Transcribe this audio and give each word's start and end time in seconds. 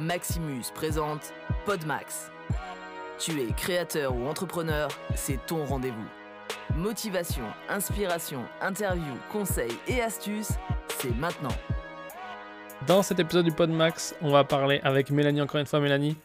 Maximus 0.00 0.72
présente 0.74 1.34
Podmax. 1.66 2.30
Tu 3.18 3.32
es 3.42 3.52
créateur 3.52 4.16
ou 4.16 4.26
entrepreneur, 4.28 4.88
c'est 5.14 5.44
ton 5.44 5.66
rendez-vous. 5.66 6.08
Motivation, 6.74 7.44
inspiration, 7.68 8.40
interview, 8.62 9.12
conseils 9.30 9.76
et 9.88 10.00
astuces, 10.00 10.52
c'est 10.88 11.14
maintenant. 11.14 11.54
Dans 12.86 13.02
cet 13.02 13.18
épisode 13.18 13.44
du 13.44 13.52
Podmax, 13.52 14.14
on 14.22 14.30
va 14.30 14.42
parler 14.42 14.80
avec 14.84 15.10
Mélanie 15.10 15.42
encore 15.42 15.60
une 15.60 15.66
fois. 15.66 15.80
Mélanie, 15.80 16.16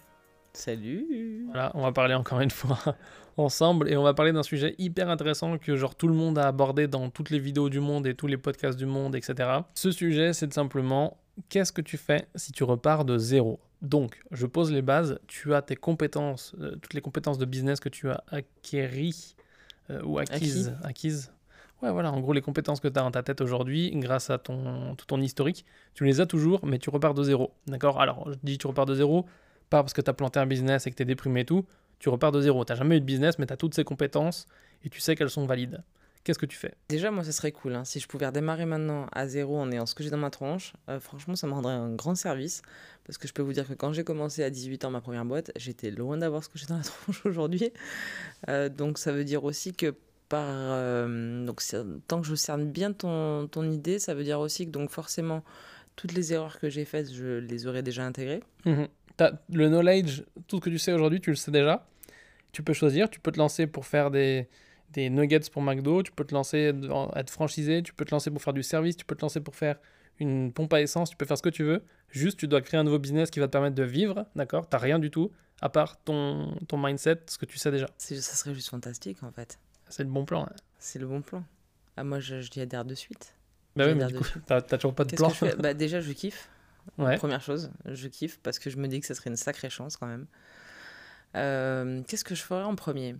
Salut 0.53 1.43
voilà, 1.47 1.71
on 1.73 1.81
va 1.81 1.91
parler 1.91 2.13
encore 2.13 2.39
une 2.39 2.51
fois 2.51 2.79
ensemble 3.37 3.91
et 3.91 3.97
on 3.97 4.03
va 4.03 4.13
parler 4.13 4.31
d'un 4.31 4.43
sujet 4.43 4.73
hyper 4.77 5.09
intéressant 5.09 5.57
que 5.57 5.75
genre 5.75 5.95
tout 5.95 6.07
le 6.07 6.13
monde 6.13 6.37
a 6.37 6.47
abordé 6.47 6.87
dans 6.87 7.09
toutes 7.09 7.29
les 7.29 7.39
vidéos 7.39 7.69
du 7.69 7.81
monde 7.81 8.07
et 8.07 8.15
tous 8.15 8.27
les 8.27 8.37
podcasts 8.37 8.77
du 8.77 8.85
monde, 8.85 9.17
etc. 9.17 9.49
Ce 9.73 9.91
sujet, 9.91 10.31
c'est 10.31 10.53
simplement 10.53 11.17
qu'est-ce 11.49 11.71
que 11.71 11.81
tu 11.81 11.97
fais 11.97 12.27
si 12.35 12.51
tu 12.51 12.63
repars 12.63 13.05
de 13.05 13.17
zéro 13.17 13.59
Donc, 13.81 14.21
je 14.31 14.45
pose 14.45 14.71
les 14.71 14.81
bases. 14.81 15.19
Tu 15.27 15.53
as 15.53 15.61
tes 15.61 15.75
compétences, 15.75 16.55
euh, 16.59 16.75
toutes 16.81 16.93
les 16.93 17.01
compétences 17.01 17.37
de 17.37 17.45
business 17.45 17.79
que 17.79 17.89
tu 17.89 18.09
as 18.09 18.23
acquéries 18.27 19.35
euh, 19.89 20.01
ou 20.03 20.19
acquises. 20.19 20.75
Acquises. 20.83 21.31
Ouais, 21.81 21.91
voilà, 21.91 22.11
en 22.11 22.19
gros, 22.19 22.33
les 22.33 22.41
compétences 22.41 22.79
que 22.79 22.87
tu 22.87 22.97
as 22.97 23.01
dans 23.01 23.11
ta 23.11 23.21
tête 23.21 23.41
aujourd'hui, 23.41 23.91
grâce 23.95 24.29
à 24.29 24.37
ton, 24.37 24.95
tout 24.95 25.05
ton 25.05 25.19
historique, 25.21 25.65
tu 25.93 26.05
les 26.05 26.21
as 26.21 26.25
toujours, 26.25 26.65
mais 26.65 26.79
tu 26.79 26.89
repars 26.89 27.13
de 27.13 27.23
zéro. 27.23 27.53
D'accord? 27.67 27.99
Alors, 27.99 28.31
je 28.31 28.37
dis 28.43 28.57
tu 28.57 28.67
repars 28.67 28.85
de 28.85 28.95
zéro, 28.95 29.25
pas 29.69 29.83
parce 29.83 29.93
que 29.93 30.01
tu 30.01 30.09
as 30.09 30.13
planté 30.13 30.39
un 30.39 30.45
business 30.45 30.87
et 30.87 30.91
que 30.91 30.95
tu 30.95 31.03
es 31.03 31.05
déprimé 31.05 31.41
et 31.41 31.45
tout, 31.45 31.65
tu 31.99 32.09
repars 32.09 32.31
de 32.31 32.41
zéro. 32.41 32.63
Tu 32.63 32.71
n'as 32.71 32.77
jamais 32.77 32.97
eu 32.97 33.01
de 33.01 33.05
business, 33.05 33.37
mais 33.39 33.45
tu 33.45 33.53
as 33.53 33.57
toutes 33.57 33.75
ces 33.75 33.83
compétences 33.83 34.47
et 34.83 34.89
tu 34.89 34.99
sais 34.99 35.15
qu'elles 35.15 35.29
sont 35.29 35.45
valides. 35.45 35.83
Qu'est-ce 36.25 36.39
que 36.39 36.47
tu 36.47 36.57
fais? 36.57 36.73
Déjà, 36.89 37.11
moi, 37.11 37.23
ce 37.23 37.31
serait 37.31 37.51
cool. 37.51 37.75
hein. 37.75 37.85
Si 37.85 37.99
je 37.99 38.07
pouvais 38.07 38.25
redémarrer 38.25 38.65
maintenant 38.65 39.05
à 39.11 39.27
zéro 39.27 39.59
en 39.59 39.71
ayant 39.71 39.85
ce 39.85 39.93
que 39.93 40.03
j'ai 40.03 40.09
dans 40.09 40.17
ma 40.17 40.31
tronche, 40.31 40.73
euh, 40.89 40.99
franchement, 40.99 41.35
ça 41.35 41.45
me 41.45 41.53
rendrait 41.53 41.73
un 41.73 41.93
grand 41.93 42.15
service. 42.15 42.63
Parce 43.05 43.19
que 43.19 43.27
je 43.27 43.33
peux 43.33 43.43
vous 43.43 43.53
dire 43.53 43.67
que 43.67 43.73
quand 43.75 43.93
j'ai 43.93 44.03
commencé 44.03 44.43
à 44.43 44.49
18 44.49 44.85
ans 44.85 44.89
ma 44.89 45.01
première 45.01 45.23
boîte, 45.23 45.51
j'étais 45.55 45.91
loin 45.91 46.17
d'avoir 46.17 46.43
ce 46.43 46.49
que 46.49 46.57
j'ai 46.57 46.65
dans 46.65 46.77
la 46.77 46.83
tronche 46.83 47.23
aujourd'hui. 47.27 47.71
Euh, 48.49 48.67
donc, 48.67 48.97
ça 48.97 49.11
veut 49.11 49.23
dire 49.23 49.43
aussi 49.43 49.73
que 49.73 49.93
par. 50.27 50.47
euh, 50.49 51.45
donc, 51.45 51.61
tant 52.07 52.21
que 52.21 52.27
je 52.27 52.33
cerne 52.33 52.65
bien 52.65 52.91
ton, 52.91 53.47
ton 53.47 53.69
idée, 53.69 53.99
ça 53.99 54.15
veut 54.15 54.23
dire 54.23 54.39
aussi 54.39 54.65
que, 54.65 54.71
donc, 54.71 54.89
forcément, 54.89 55.43
toutes 55.95 56.13
les 56.13 56.33
erreurs 56.33 56.59
que 56.59 56.71
j'ai 56.71 56.85
faites, 56.85 57.13
je 57.13 57.37
les 57.37 57.67
aurais 57.67 57.83
déjà 57.83 58.03
intégrées. 58.03 58.41
T'as 59.17 59.31
le 59.53 59.69
knowledge, 59.69 60.23
tout 60.47 60.57
ce 60.57 60.61
que 60.61 60.69
tu 60.71 60.79
sais 60.79 60.91
aujourd'hui, 60.91 61.21
tu 61.21 61.29
le 61.29 61.35
sais 61.35 61.51
déjà. 61.51 61.87
Tu 62.51 62.63
peux 62.63 62.73
choisir, 62.73 63.09
tu 63.11 63.19
peux 63.19 63.31
te 63.31 63.37
lancer 63.37 63.67
pour 63.67 63.85
faire 63.85 64.09
des, 64.11 64.47
des 64.95 65.09
nuggets 65.11 65.39
pour 65.51 65.61
McDo, 65.61 66.01
tu 66.01 66.11
peux 66.11 66.23
te 66.25 66.33
lancer 66.33 66.73
dans- 66.73 67.11
être 67.13 67.29
franchisé, 67.29 67.83
tu 67.83 67.93
peux 67.93 68.05
te 68.05 68.11
lancer 68.11 68.31
pour 68.31 68.41
faire 68.41 68.53
du 68.53 68.63
service, 68.63 68.97
tu 68.97 69.05
peux 69.05 69.15
te 69.15 69.21
lancer 69.21 69.39
pour 69.41 69.55
faire 69.55 69.75
une 70.19 70.51
pompe 70.53 70.73
à 70.73 70.81
essence, 70.81 71.09
tu 71.11 71.17
peux 71.17 71.25
faire 71.25 71.37
ce 71.37 71.43
que 71.43 71.49
tu 71.49 71.63
veux. 71.63 71.83
Juste, 72.09 72.39
tu 72.39 72.47
dois 72.47 72.61
créer 72.61 72.79
un 72.79 72.83
nouveau 72.83 72.99
business 72.99 73.29
qui 73.29 73.39
va 73.39 73.47
te 73.47 73.51
permettre 73.51 73.75
de 73.75 73.83
vivre, 73.83 74.25
d'accord? 74.35 74.67
T'as 74.69 74.77
rien 74.79 74.97
du 74.97 75.11
tout, 75.11 75.31
à 75.61 75.69
part 75.69 76.01
ton, 76.03 76.55
ton 76.67 76.77
mindset, 76.77 77.19
ce 77.27 77.37
que 77.37 77.45
tu 77.45 77.57
sais 77.59 77.69
déjà. 77.71 77.87
Ça 77.97 78.15
serait 78.21 78.55
juste 78.55 78.69
fantastique, 78.69 79.21
en 79.23 79.31
fait. 79.31 79.59
C'est 79.89 80.03
le 80.03 80.09
bon 80.09 80.25
plan. 80.25 80.43
hein. 80.45 80.55
C'est 80.79 80.97
le 80.99 81.05
bon 81.07 81.21
plan. 81.21 81.43
Ah, 81.97 82.03
moi, 82.03 82.19
je, 82.19 82.41
je 82.41 82.49
dis 82.49 82.61
adhère 82.61 82.85
de 82.85 82.95
suite. 82.95 83.35
Bah 83.75 83.85
oui, 83.87 83.93
mais 83.95 84.05
du 84.05 84.15
coup, 84.15 84.23
t'as 84.45 84.61
toujours 84.61 84.95
pas 84.95 85.03
de 85.03 85.15
plan. 85.15 85.31
bah, 85.59 85.73
Déjà, 85.73 85.99
je 85.99 86.11
kiffe. 86.13 86.49
Ouais. 86.97 87.17
Première 87.17 87.41
chose, 87.41 87.71
je 87.85 88.07
kiffe 88.07 88.39
parce 88.43 88.57
que 88.59 88.69
je 88.69 88.77
me 88.77 88.87
dis 88.87 89.01
que 89.01 89.07
ce 89.07 89.13
serait 89.13 89.29
une 89.29 89.35
sacrée 89.35 89.69
chance 89.69 89.97
quand 89.97 90.07
même. 90.07 90.27
Euh, 91.35 92.01
Qu'est-ce 92.07 92.23
que 92.23 92.35
je 92.35 92.41
ferais 92.43 92.63
en 92.63 92.75
premier? 92.75 93.15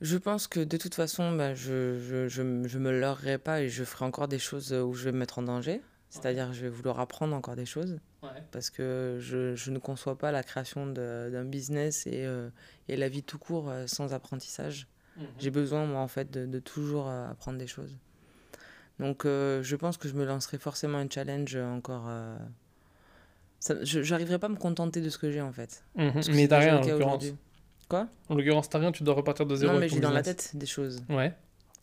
Je 0.00 0.16
pense 0.16 0.46
que 0.46 0.60
de 0.60 0.76
toute 0.76 0.94
façon, 0.94 1.34
bah, 1.36 1.54
je, 1.54 1.98
je, 1.98 2.28
je, 2.28 2.42
me 2.78 2.92
leurrerai 3.00 3.38
pas 3.38 3.62
et 3.62 3.68
je 3.68 3.82
ferai 3.84 4.04
encore 4.04 4.28
des 4.28 4.38
choses 4.38 4.72
où 4.72 4.94
je 4.94 5.04
vais 5.04 5.12
me 5.12 5.18
mettre 5.18 5.38
en 5.38 5.42
danger. 5.42 5.80
C'est-à-dire, 6.10 6.52
je 6.52 6.62
vais 6.62 6.68
vouloir 6.68 7.00
apprendre 7.00 7.34
encore 7.34 7.56
des 7.56 7.66
choses 7.66 7.98
Ouais. 8.22 8.30
parce 8.50 8.70
que 8.70 9.18
je, 9.20 9.54
je 9.54 9.70
ne 9.70 9.78
conçois 9.78 10.16
pas 10.18 10.32
la 10.32 10.42
création 10.42 10.86
d'un 10.86 11.44
business 11.44 12.06
et, 12.06 12.24
euh, 12.26 12.48
et 12.88 12.96
la 12.96 13.08
vie 13.08 13.22
tout 13.22 13.38
court 13.38 13.68
euh, 13.70 13.86
sans 13.86 14.12
apprentissage. 14.14 14.88
Mhm. 15.16 15.26
J'ai 15.38 15.50
besoin, 15.50 15.84
moi, 15.86 16.00
en 16.00 16.08
fait, 16.08 16.30
de, 16.30 16.46
de 16.46 16.58
toujours 16.58 17.08
euh, 17.08 17.28
apprendre 17.30 17.58
des 17.58 17.66
choses. 17.66 17.96
Donc, 18.98 19.24
euh, 19.24 19.62
je 19.62 19.76
pense 19.76 19.96
que 19.98 20.08
je 20.08 20.14
me 20.14 20.24
lancerai 20.24 20.58
forcément 20.58 20.98
un 20.98 21.08
challenge 21.08 21.54
encore. 21.56 22.06
euh, 22.08 22.36
ça- 23.60 23.84
je 23.84 24.00
n'arriverai 24.10 24.38
pas 24.38 24.46
à 24.46 24.50
me 24.50 24.56
contenter 24.56 25.00
de 25.00 25.10
ce 25.10 25.18
que 25.18 25.30
j'ai, 25.30 25.40
en 25.42 25.52
fait. 25.52 25.84
Que 25.96 26.34
Mais 26.34 26.48
t'as 26.48 26.58
rien 26.60 26.78
en 26.78 26.80
l'occurrence. 26.80 27.24
Quoi 27.88 28.08
En 28.28 28.34
l'occurrence, 28.34 28.68
t'as 28.68 28.78
rien, 28.78 28.92
tu 28.92 29.02
dois 29.02 29.14
repartir 29.14 29.46
de 29.46 29.56
zéro. 29.56 29.72
Non, 29.72 29.78
mais 29.80 29.88
j'ai 29.88 30.00
dans 30.00 30.10
la 30.10 30.22
tête 30.22 30.50
des 30.54 30.66
choses. 30.66 31.02
Ouais. 31.08 31.32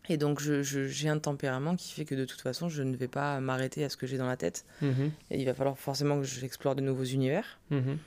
Et 0.07 0.17
donc, 0.17 0.39
je- 0.39 0.61
je- 0.61 0.85
j'ai 0.87 1.09
un 1.09 1.17
tempérament 1.17 1.75
qui 1.75 1.91
fait 1.93 2.05
que 2.05 2.13
de 2.13 2.25
toute 2.25 2.41
façon, 2.41 2.69
je 2.69 2.83
ne 2.83 2.95
vais 2.95 3.07
pas 3.07 3.39
m'arrêter 3.39 3.83
à 3.83 3.89
ce 3.89 3.97
que 3.97 4.05
j'ai 4.05 4.17
dans 4.19 4.27
la 4.27 4.37
tête. 4.37 4.65
Mhm. 4.81 5.11
Et 5.31 5.39
il 5.39 5.45
va 5.45 5.55
falloir 5.55 5.79
forcément 5.79 6.17
que 6.19 6.23
j'explore 6.25 6.75
de 6.75 6.81
nouveaux 6.81 7.03
univers. 7.05 7.59
Mhm. 7.71 7.97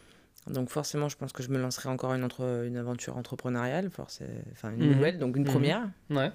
Donc, 0.47 0.70
forcément, 0.70 1.08
je 1.08 1.16
pense 1.16 1.32
que 1.32 1.42
je 1.42 1.48
me 1.48 1.58
lancerai 1.58 1.88
encore 1.88 2.14
une, 2.14 2.22
entre, 2.22 2.64
une 2.66 2.76
aventure 2.76 3.16
entrepreneuriale, 3.16 3.91
enfin 3.98 4.70
une 4.70 4.87
Mhm. 4.87 4.94
nouvelle, 4.94 5.19
donc 5.19 5.37
une 5.37 5.44
première. 5.44 5.88
Ouais. 6.10 6.31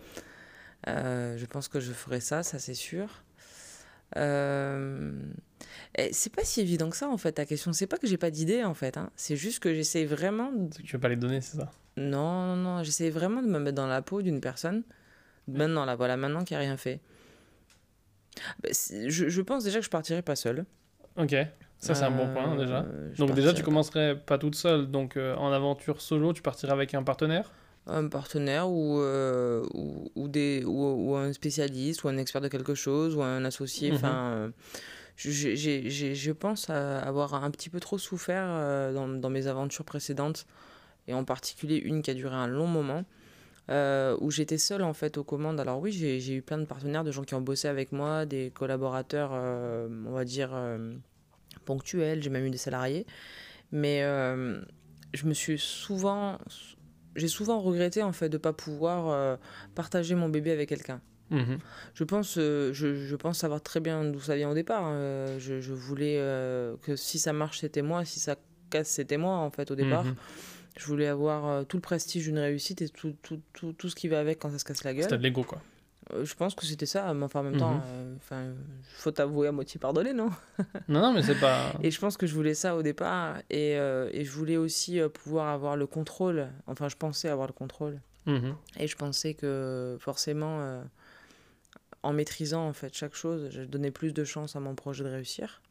Euh, 0.88 1.38
je 1.38 1.46
pense 1.46 1.70
que 1.70 1.80
je 1.80 1.94
ferai 1.94 2.20
ça, 2.20 2.44
ça 2.44 2.60
c'est 2.60 2.74
sûr. 2.74 3.24
Euh... 4.18 5.12
et 5.98 6.12
C'est 6.14 6.34
pas 6.34 6.44
si 6.44 6.62
évident 6.62 6.90
que 6.90 6.98
ça 6.98 7.08
en 7.10 7.18
fait 7.18 7.34
ta 7.34 7.46
question. 7.46 7.74
C'est 7.74 7.88
pas 7.88 7.98
que 7.98 8.08
j'ai 8.08 8.18
pas 8.18 8.32
d'idée 8.32 8.64
en 8.64 8.74
fait. 8.74 8.98
hein. 8.98 9.10
C'est 9.16 9.36
juste 9.36 9.60
que 9.60 9.74
j'essaie 9.74 10.06
vraiment. 10.06 10.52
de- 10.52 10.70
tu 10.84 10.96
veux 10.96 11.00
pas 11.00 11.10
les 11.10 11.16
donner, 11.16 11.42
c'est 11.42 11.58
ça? 11.58 11.72
Non, 11.98 12.48
non, 12.48 12.56
non. 12.56 12.84
J'essaie 12.84 13.10
vraiment 13.10 13.42
de 13.42 13.48
me 13.48 13.60
mettre 13.60 13.76
dans 13.76 13.88
la 13.88 14.02
peau 14.02 14.22
d'une 14.22 14.42
personne. 14.42 14.84
Maintenant, 15.48 15.86
là, 15.86 15.96
voilà, 15.96 16.16
maintenant 16.18 16.44
qui 16.44 16.56
a 16.56 16.60
rien 16.60 16.78
fait. 16.78 17.00
Bah, 18.64 18.70
je, 19.08 19.30
je 19.30 19.42
pense 19.42 19.64
déjà 19.64 19.80
que 19.80 19.86
je 19.86 19.90
partirai 19.90 20.22
pas 20.22 20.36
seule. 20.36 20.66
Ok, 21.18 21.36
ça 21.78 21.94
c'est 21.94 22.04
un 22.04 22.10
bon 22.12 22.28
point 22.34 22.56
Euh, 22.56 22.58
déjà. 22.58 22.86
Donc 23.18 23.36
déjà 23.36 23.54
tu 23.54 23.62
commencerais 23.62 24.18
pas 24.18 24.38
toute 24.40 24.56
seule, 24.56 24.90
donc 24.90 25.18
euh, 25.18 25.36
en 25.36 25.52
aventure 25.52 26.02
solo, 26.02 26.34
tu 26.34 26.42
partirais 26.42 26.72
avec 26.74 26.96
un 26.96 27.04
partenaire? 27.04 27.52
Un 27.88 28.08
partenaire 28.08 28.70
ou, 28.70 29.00
euh, 29.02 29.64
ou, 29.74 30.10
ou 30.16 30.28
des, 30.28 30.64
ou, 30.66 31.12
ou 31.12 31.16
un 31.16 31.34
spécialiste 31.34 32.04
ou 32.04 32.08
un 32.08 32.18
expert 32.18 32.42
de 32.42 32.48
quelque 32.48 32.76
chose 32.76 33.16
ou 33.16 33.22
un 33.22 33.44
associé. 33.46 33.90
Mhm. 33.90 33.96
Enfin, 33.98 34.32
euh, 34.34 34.50
j'ai- 35.18 36.16
je 36.16 36.32
pense 36.32 36.70
avoir 36.70 37.36
un 37.36 37.52
petit 37.52 37.70
peu 37.70 37.80
trop 37.80 37.98
souffert 37.98 38.46
euh, 38.48 38.94
dans, 38.94 39.08
dans 39.08 39.30
mes 39.30 39.48
aventures 39.48 39.86
précédentes 39.86 40.46
et 41.08 41.14
en 41.14 41.24
particulier 41.26 41.76
une 41.78 42.02
qui 42.02 42.12
a 42.12 42.14
duré 42.14 42.36
un 42.36 42.48
long 42.48 42.68
moment. 42.68 43.04
euh, 43.70 44.18
où 44.20 44.30
j'étais 44.30 44.58
seule 44.58 44.84
en 44.84 44.94
fait 44.94 45.18
aux 45.18 45.24
commandes. 45.24 45.58
Alors 45.58 45.80
oui, 45.80 45.94
j'ai 45.94 46.20
j'ai 46.20 46.34
eu 46.36 46.42
plein 46.42 46.58
de 46.58 46.66
partenaires, 46.66 47.06
de 47.06 47.12
gens 47.14 47.24
qui 47.24 47.34
ont 47.34 47.40
bossé 47.40 47.70
avec 47.70 47.94
moi, 47.94 48.26
des 48.26 48.52
collaborateurs, 48.54 49.32
euh, 49.34 49.88
on 50.06 50.12
va 50.12 50.26
dire, 50.26 50.50
euh, 50.54 50.94
ponctuels, 51.64 52.22
j'ai 52.22 52.30
même 52.30 52.46
eu 52.46 52.50
des 52.50 52.58
salariés. 52.58 53.06
Mais 53.72 54.02
je 55.14 55.26
me 55.26 55.34
suis 55.34 55.58
souvent 55.58 56.38
j'ai 57.16 57.28
souvent 57.28 57.60
regretté 57.62 58.02
en 58.04 58.12
fait 58.14 58.30
de 58.30 58.38
pas 58.38 58.54
pouvoir 58.54 59.08
euh, 59.10 59.36
partager 59.76 60.16
mon 60.16 60.30
bébé 60.30 60.52
avec 60.52 60.70
quelqu'un. 60.70 61.02
Mhm. 61.30 61.58
Je 61.96 62.04
pense, 62.04 62.36
euh, 62.38 62.72
je, 62.74 62.94
je 62.94 63.16
pense 63.16 63.40
savoir 63.40 63.62
très 63.62 63.80
bien 63.80 64.04
d'où 64.04 64.20
ça 64.20 64.36
vient 64.36 64.50
au 64.50 64.54
départ. 64.54 64.84
hein. 64.86 65.38
je, 65.40 65.60
je 65.62 65.74
voulais 65.74 66.18
euh, 66.18 66.76
que 66.84 66.96
si 66.96 67.18
ça 67.20 67.34
marche, 67.34 67.60
c'était 67.62 67.82
moi, 67.82 68.06
si 68.06 68.20
ça 68.20 68.36
casse, 68.70 68.90
c'était 68.90 69.18
moi 69.18 69.38
en 69.38 69.50
fait 69.50 69.72
au 69.72 69.76
départ. 69.76 70.04
Mhm. 70.04 70.16
Je 70.78 70.86
voulais 70.86 71.08
avoir 71.08 71.66
tout 71.68 71.78
le 71.78 71.82
prestige 71.82 72.26
d'une 72.26 72.40
réussite 72.40 72.82
et 72.82 72.90
tout, 72.90 73.16
tout, 73.22 73.40
tout, 73.54 73.74
tout 73.74 73.90
ce 73.90 73.96
qui 73.96 74.08
va 74.08 74.20
avec 74.20 74.40
quand 74.40 74.50
ça 74.52 74.58
se 74.60 74.66
casse 74.66 74.84
la 74.84 74.92
C'était 74.92 75.08
gueule. 75.08 75.18
de 75.20 75.24
l'ego 75.24 75.44
quoi. 75.44 75.62
Euh, 76.14 76.26
je 76.26 76.36
pense 76.36 76.56
que 76.56 76.66
c'était 76.66 76.86
ça, 76.86 77.14
mais 77.14 77.26
enfin 77.26 77.42
en 77.42 77.44
même 77.44 77.58
temps, 77.58 77.82
euh, 77.86 78.16
enfin, 78.18 78.54
faut 78.96 79.20
avouer 79.20 79.48
à 79.48 79.52
moitié 79.52 79.80
pardonner, 79.80 80.14
non 80.14 80.30
Non, 80.88 81.02
non, 81.02 81.14
mais 81.14 81.24
c'est 81.24 81.40
pas. 81.40 81.74
Et 81.82 81.92
je 81.92 82.00
pense 82.00 82.18
que 82.18 82.28
je 82.28 82.34
voulais 82.34 82.54
ça 82.54 82.76
au 82.76 82.82
départ 82.82 83.38
et, 83.50 83.78
euh, 83.78 84.10
et 84.12 84.26
je 84.26 84.32
voulais 84.32 84.58
aussi 84.58 85.00
pouvoir 85.14 85.50
avoir 85.50 85.76
le 85.76 85.88
contrôle. 85.88 86.48
Enfin, 86.68 86.90
je 86.90 86.96
pensais 86.96 87.30
avoir 87.30 87.48
le 87.48 87.54
contrôle. 87.54 88.00
Mhm. 88.26 88.56
Et 88.80 88.88
je 88.88 88.96
pensais 88.96 89.34
que 89.34 89.98
forcément, 90.00 90.62
euh, 90.62 90.82
en 92.04 92.14
maîtrisant 92.14 92.68
en 92.68 92.74
fait 92.74 92.94
chaque 92.94 93.16
chose, 93.16 93.50
je 93.52 93.62
donnais 93.62 93.92
plus 93.92 94.14
de 94.14 94.24
chance 94.24 94.56
à 94.56 94.60
mon 94.60 94.76
projet 94.76 95.04
de 95.04 95.10
réussir. 95.10 95.62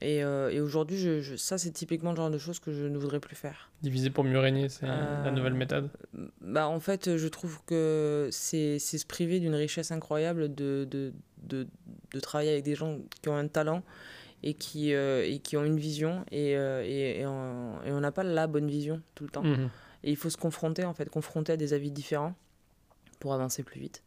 Et, 0.00 0.22
euh, 0.22 0.50
et 0.50 0.60
aujourd'hui, 0.60 0.96
je, 0.96 1.20
je- 1.20 1.34
ça 1.36 1.58
c'est 1.58 1.70
typiquement 1.72 2.10
le 2.10 2.16
genre 2.16 2.30
de 2.30 2.38
choses 2.38 2.58
que 2.60 2.72
je 2.72 2.84
ne 2.84 2.96
voudrais 2.98 3.18
plus 3.20 3.34
faire. 3.34 3.70
Diviser 3.82 4.10
pour 4.10 4.22
mieux 4.24 4.38
régner, 4.38 4.68
c'est 4.68 4.86
Euh, 4.86 5.24
la 5.24 5.30
nouvelle 5.32 5.54
méthode. 5.54 5.90
Bah, 6.40 6.68
en 6.68 6.78
fait, 6.80 7.16
je 7.16 7.26
trouve 7.28 7.60
que 7.66 8.28
c'est 8.30 8.78
se 8.78 9.04
priver 9.06 9.40
d'une 9.40 9.54
richesse 9.56 9.90
incroyable 9.90 10.54
de, 10.54 10.86
de, 10.88 11.12
de, 11.42 11.66
de 12.12 12.20
travailler 12.20 12.52
avec 12.52 12.64
des 12.64 12.74
gens 12.76 12.98
qui 13.22 13.28
ont 13.28 13.36
un 13.36 13.48
talent 13.48 13.82
et 14.44 14.54
qui, 14.54 14.94
euh, 14.94 15.24
et 15.26 15.40
qui 15.40 15.56
ont 15.56 15.64
une 15.64 15.78
vision 15.80 16.24
et, 16.30 16.50
et, 16.52 17.20
et 17.20 17.26
on 17.26 17.82
et 17.84 17.90
on 17.90 18.00
n'a 18.00 18.12
pas 18.12 18.22
la 18.22 18.46
bonne 18.46 18.68
vision 18.68 19.02
tout 19.16 19.24
le 19.24 19.30
temps. 19.30 19.42
Mhm. 19.42 19.68
Et 20.04 20.10
il 20.10 20.16
faut 20.16 20.30
se 20.30 20.36
confronter, 20.36 20.84
en 20.84 20.94
fait, 20.94 21.10
confronter 21.10 21.52
à 21.52 21.56
des 21.56 21.72
avis 21.72 21.90
différents 21.90 22.34
pour 23.18 23.34
avancer 23.34 23.64
plus 23.64 23.80
vite. 23.80 24.04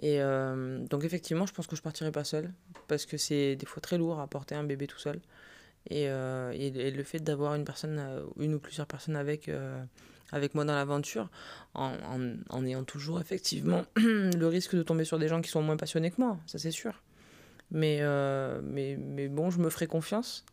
Et 0.00 0.20
euh, 0.20 0.78
donc, 0.86 1.04
effectivement, 1.04 1.46
je 1.46 1.52
pense 1.52 1.66
que 1.66 1.76
je 1.76 1.82
partirai 1.82 2.12
pas 2.12 2.24
seule 2.24 2.52
parce 2.86 3.06
que 3.06 3.16
c'est 3.16 3.56
des 3.56 3.66
fois 3.66 3.80
très 3.80 3.98
lourd 3.98 4.20
à 4.20 4.26
porter 4.26 4.54
un 4.54 4.64
bébé 4.64 4.86
tout 4.86 4.98
seul. 4.98 5.20
Et, 5.90 6.08
euh, 6.08 6.52
et, 6.52 6.90
le 6.90 7.02
fait 7.02 7.20
d'avoir 7.20 7.54
une 7.54 7.64
personne, 7.64 7.98
euh, 7.98 8.24
une 8.38 8.54
ou 8.54 8.58
plusieurs 8.58 8.86
personnes 8.86 9.16
avec, 9.16 9.50
avec 10.32 10.54
moi 10.54 10.64
dans 10.64 10.74
l'aventure, 10.74 11.30
en, 11.74 11.94
en, 12.04 12.36
en 12.50 12.66
ayant 12.66 12.84
toujours 12.84 13.20
effectivement 13.20 13.84
le 13.96 14.46
risque 14.46 14.76
de 14.76 14.82
tomber 14.82 15.04
sur 15.04 15.18
des 15.18 15.28
gens 15.28 15.40
qui 15.40 15.50
sont 15.50 15.62
moins 15.62 15.76
passionnés 15.76 16.10
que 16.10 16.20
moi, 16.20 16.38
ça 16.46 16.58
c'est 16.58 16.70
sûr. 16.70 17.02
Mais, 17.70 18.00
mais, 18.62 18.96
mais 18.96 19.28
bon, 19.28 19.50
je 19.50 19.58
me 19.58 19.70
ferai 19.70 19.86
confiance 19.86 20.44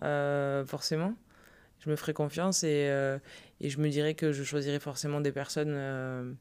forcément. 0.00 1.14
Je 1.80 1.90
me 1.90 1.96
ferai 1.96 2.14
confiance 2.14 2.62
et, 2.64 3.18
et 3.60 3.70
je 3.70 3.78
me 3.80 3.88
dirais 3.88 4.14
que 4.14 4.32
je 4.32 4.44
choisirais 4.44 4.80
forcément 4.80 5.20
des 5.20 5.32
personnes 5.32 6.36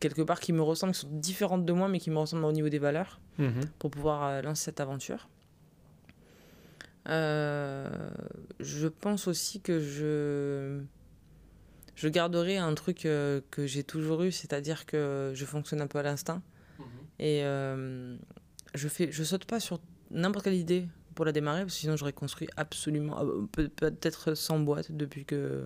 quelque 0.00 0.22
part 0.22 0.40
qui 0.40 0.52
me 0.52 0.62
ressemblent, 0.62 0.92
qui 0.92 1.00
sont 1.00 1.08
différentes 1.10 1.64
de 1.64 1.72
moi, 1.72 1.88
mais 1.88 1.98
qui 2.00 2.10
me 2.10 2.18
ressemblent 2.18 2.44
au 2.44 2.52
niveau 2.52 2.68
des 2.68 2.78
valeurs 2.78 3.20
Mhm. 3.38 3.62
pour 3.78 3.90
pouvoir 3.90 4.24
euh, 4.24 4.42
lancer 4.42 4.64
cette 4.64 4.80
aventure. 4.80 5.28
Euh, 7.08 7.88
je 8.58 8.88
pense 8.88 9.28
aussi 9.28 9.60
que 9.60 9.78
je, 9.80 10.80
je 11.94 12.08
garderai 12.08 12.56
un 12.56 12.74
truc 12.74 13.06
euh, 13.06 13.40
que 13.50 13.66
j'ai 13.66 13.84
toujours 13.84 14.22
eu, 14.24 14.32
c'est-à-dire 14.32 14.86
que 14.86 15.30
je 15.34 15.44
fonctionne 15.44 15.80
un 15.80 15.86
peu 15.86 15.98
à 15.98 16.02
l'instinct 16.02 16.42
Mhm. 16.78 16.84
et 17.20 17.44
euh, 17.44 18.16
je 18.74 18.88
fais, 18.88 19.10
je 19.12 19.22
saute 19.24 19.44
pas 19.44 19.60
sur 19.60 19.80
n'importe 20.10 20.44
quelle 20.46 20.54
idée 20.54 20.88
pour 21.14 21.24
la 21.24 21.32
démarrer, 21.32 21.62
parce 21.62 21.74
que 21.74 21.80
sinon 21.80 21.96
j'aurais 21.96 22.12
construit 22.12 22.48
absolument, 22.56 23.24
peut- 23.52 23.68
peut-être 23.68 24.34
100 24.34 24.58
boîtes 24.60 24.92
depuis 24.92 25.24
que. 25.24 25.64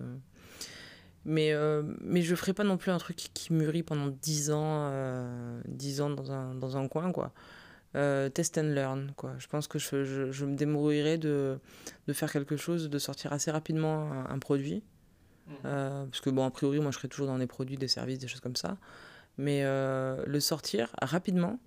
Mais, 1.25 1.53
euh, 1.53 1.83
mais 2.01 2.21
je 2.21 2.33
ferai 2.35 2.53
pas 2.53 2.63
non 2.63 2.77
plus 2.77 2.91
un 2.91 2.97
truc 2.97 3.15
qui, 3.15 3.53
mûrit 3.53 3.83
pendant 3.83 4.07
10 4.07 4.51
ans, 4.51 4.89
euh, 4.91 5.61
10 5.67 6.01
ans 6.01 6.09
dans 6.09 6.31
un, 6.31 6.55
dans 6.55 6.77
un 6.77 6.87
coin, 6.87 7.11
quoi. 7.11 7.31
Euh, 7.95 8.29
test 8.29 8.57
and 8.57 8.73
learn, 8.73 9.11
quoi. 9.15 9.33
Je 9.37 9.47
pense 9.47 9.67
que 9.67 9.77
je, 9.77 10.03
je, 10.03 10.31
je 10.31 10.45
me 10.45 10.55
débrouillerai 10.55 11.17
de, 11.17 11.59
de 12.07 12.13
faire 12.13 12.31
quelque 12.31 12.57
chose, 12.57 12.89
de 12.89 12.97
sortir 12.99 13.33
assez 13.33 13.51
rapidement 13.51 14.11
un, 14.11 14.29
un 14.29 14.39
produit. 14.39 14.83
Mhm. 15.47 15.55
Euh, 15.65 16.05
parce 16.05 16.21
que, 16.21 16.29
bon, 16.29 16.45
a 16.45 16.51
priori, 16.51 16.79
moi, 16.79 16.91
je 16.91 16.97
serai 16.97 17.07
toujours 17.07 17.27
dans 17.27 17.37
des 17.37 17.47
produits, 17.47 17.77
des 17.77 17.87
services, 17.87 18.19
des 18.19 18.27
choses 18.27 18.39
comme 18.41 18.55
ça. 18.55 18.77
Mais 19.37 19.61
euh, 19.63 20.23
le 20.25 20.39
sortir 20.39 20.89
rapidement, 21.01 21.59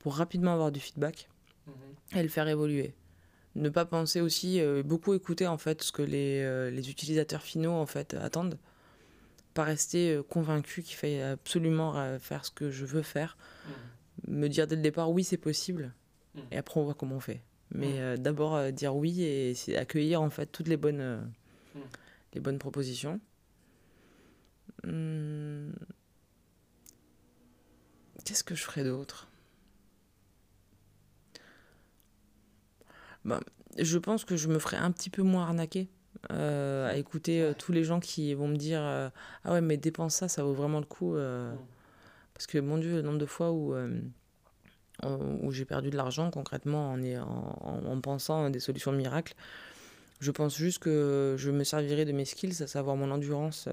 pour 0.00 0.16
rapidement 0.16 0.52
avoir 0.52 0.70
du 0.72 0.80
feedback 0.80 1.28
Mhm. 1.66 2.18
et 2.18 2.22
le 2.22 2.28
faire 2.28 2.48
évoluer. 2.48 2.94
Ne 3.54 3.68
pas 3.68 3.84
penser 3.84 4.20
aussi, 4.20 4.60
euh, 4.60 4.82
beaucoup 4.82 5.14
écouter 5.14 5.46
en 5.46 5.58
fait 5.58 5.82
ce 5.82 5.92
que 5.92 6.02
les, 6.02 6.42
euh, 6.42 6.70
les 6.70 6.90
utilisateurs 6.90 7.42
finaux 7.42 7.72
en 7.72 7.86
fait 7.86 8.14
attendent. 8.14 8.58
Pas 9.54 9.64
rester 9.64 10.14
euh, 10.14 10.22
convaincu 10.22 10.82
qu'il 10.82 10.96
fait 10.96 11.22
absolument 11.22 11.96
euh, 11.98 12.18
faire 12.18 12.44
ce 12.44 12.50
que 12.50 12.70
je 12.70 12.86
veux 12.86 13.02
faire. 13.02 13.36
Mhm. 14.26 14.34
Me 14.38 14.48
dire 14.48 14.66
dès 14.66 14.76
le 14.76 14.82
départ 14.82 15.10
oui 15.10 15.24
c'est 15.24 15.36
possible 15.36 15.92
Mhm. 16.34 16.42
et 16.52 16.56
après 16.58 16.80
on 16.80 16.84
voit 16.84 16.94
comment 16.94 17.16
on 17.16 17.20
fait. 17.20 17.42
Mais 17.74 17.92
Mhm. 17.94 17.98
euh, 17.98 18.16
d'abord 18.16 18.54
euh, 18.54 18.70
dire 18.70 18.94
oui 18.96 19.22
et 19.22 19.54
accueillir 19.76 20.22
en 20.22 20.30
fait 20.30 20.46
toutes 20.46 20.68
les 20.68 20.76
bonnes, 20.76 21.00
euh, 21.00 21.20
les 22.34 22.40
bonnes 22.40 22.58
propositions. 22.58 23.20
Hum, 24.84 25.72
Qu'est-ce 28.24 28.44
que 28.44 28.54
je 28.54 28.62
ferais 28.62 28.84
d'autre? 28.84 29.28
Bah, 33.24 33.40
je 33.78 33.98
pense 33.98 34.24
que 34.24 34.36
je 34.36 34.48
me 34.48 34.58
ferais 34.58 34.76
un 34.76 34.90
petit 34.92 35.10
peu 35.10 35.22
moins 35.22 35.44
arnaquer 35.44 35.88
euh, 36.30 36.88
à 36.90 36.96
écouter 36.96 37.42
euh, 37.42 37.52
tous 37.56 37.72
les 37.72 37.84
gens 37.84 37.98
qui 38.00 38.32
vont 38.34 38.48
me 38.48 38.56
dire 38.56 38.80
euh, 38.82 39.08
Ah 39.44 39.52
ouais, 39.52 39.60
mais 39.60 39.76
dépense 39.76 40.14
ça, 40.16 40.28
ça 40.28 40.42
vaut 40.44 40.52
vraiment 40.54 40.78
le 40.78 40.86
coup. 40.86 41.16
Parce 42.34 42.46
que 42.46 42.58
mon 42.58 42.78
Dieu, 42.78 42.94
le 42.96 43.02
nombre 43.02 43.18
de 43.18 43.26
fois 43.26 43.52
où, 43.52 43.74
où 45.04 45.50
j'ai 45.52 45.64
perdu 45.64 45.90
de 45.90 45.96
l'argent 45.96 46.30
concrètement 46.30 46.92
en, 46.92 47.02
en, 47.02 47.58
en- 47.60 47.86
en 47.86 48.00
pensant 48.00 48.44
à 48.44 48.50
des 48.50 48.60
solutions 48.60 48.92
miracles, 48.92 49.34
je 50.20 50.30
pense 50.30 50.56
juste 50.56 50.78
que 50.78 51.34
je 51.38 51.50
me 51.50 51.64
servirai 51.64 52.04
de 52.04 52.12
mes 52.12 52.24
skills, 52.24 52.62
à 52.62 52.66
savoir 52.66 52.96
mon 52.96 53.10
endurance 53.10 53.68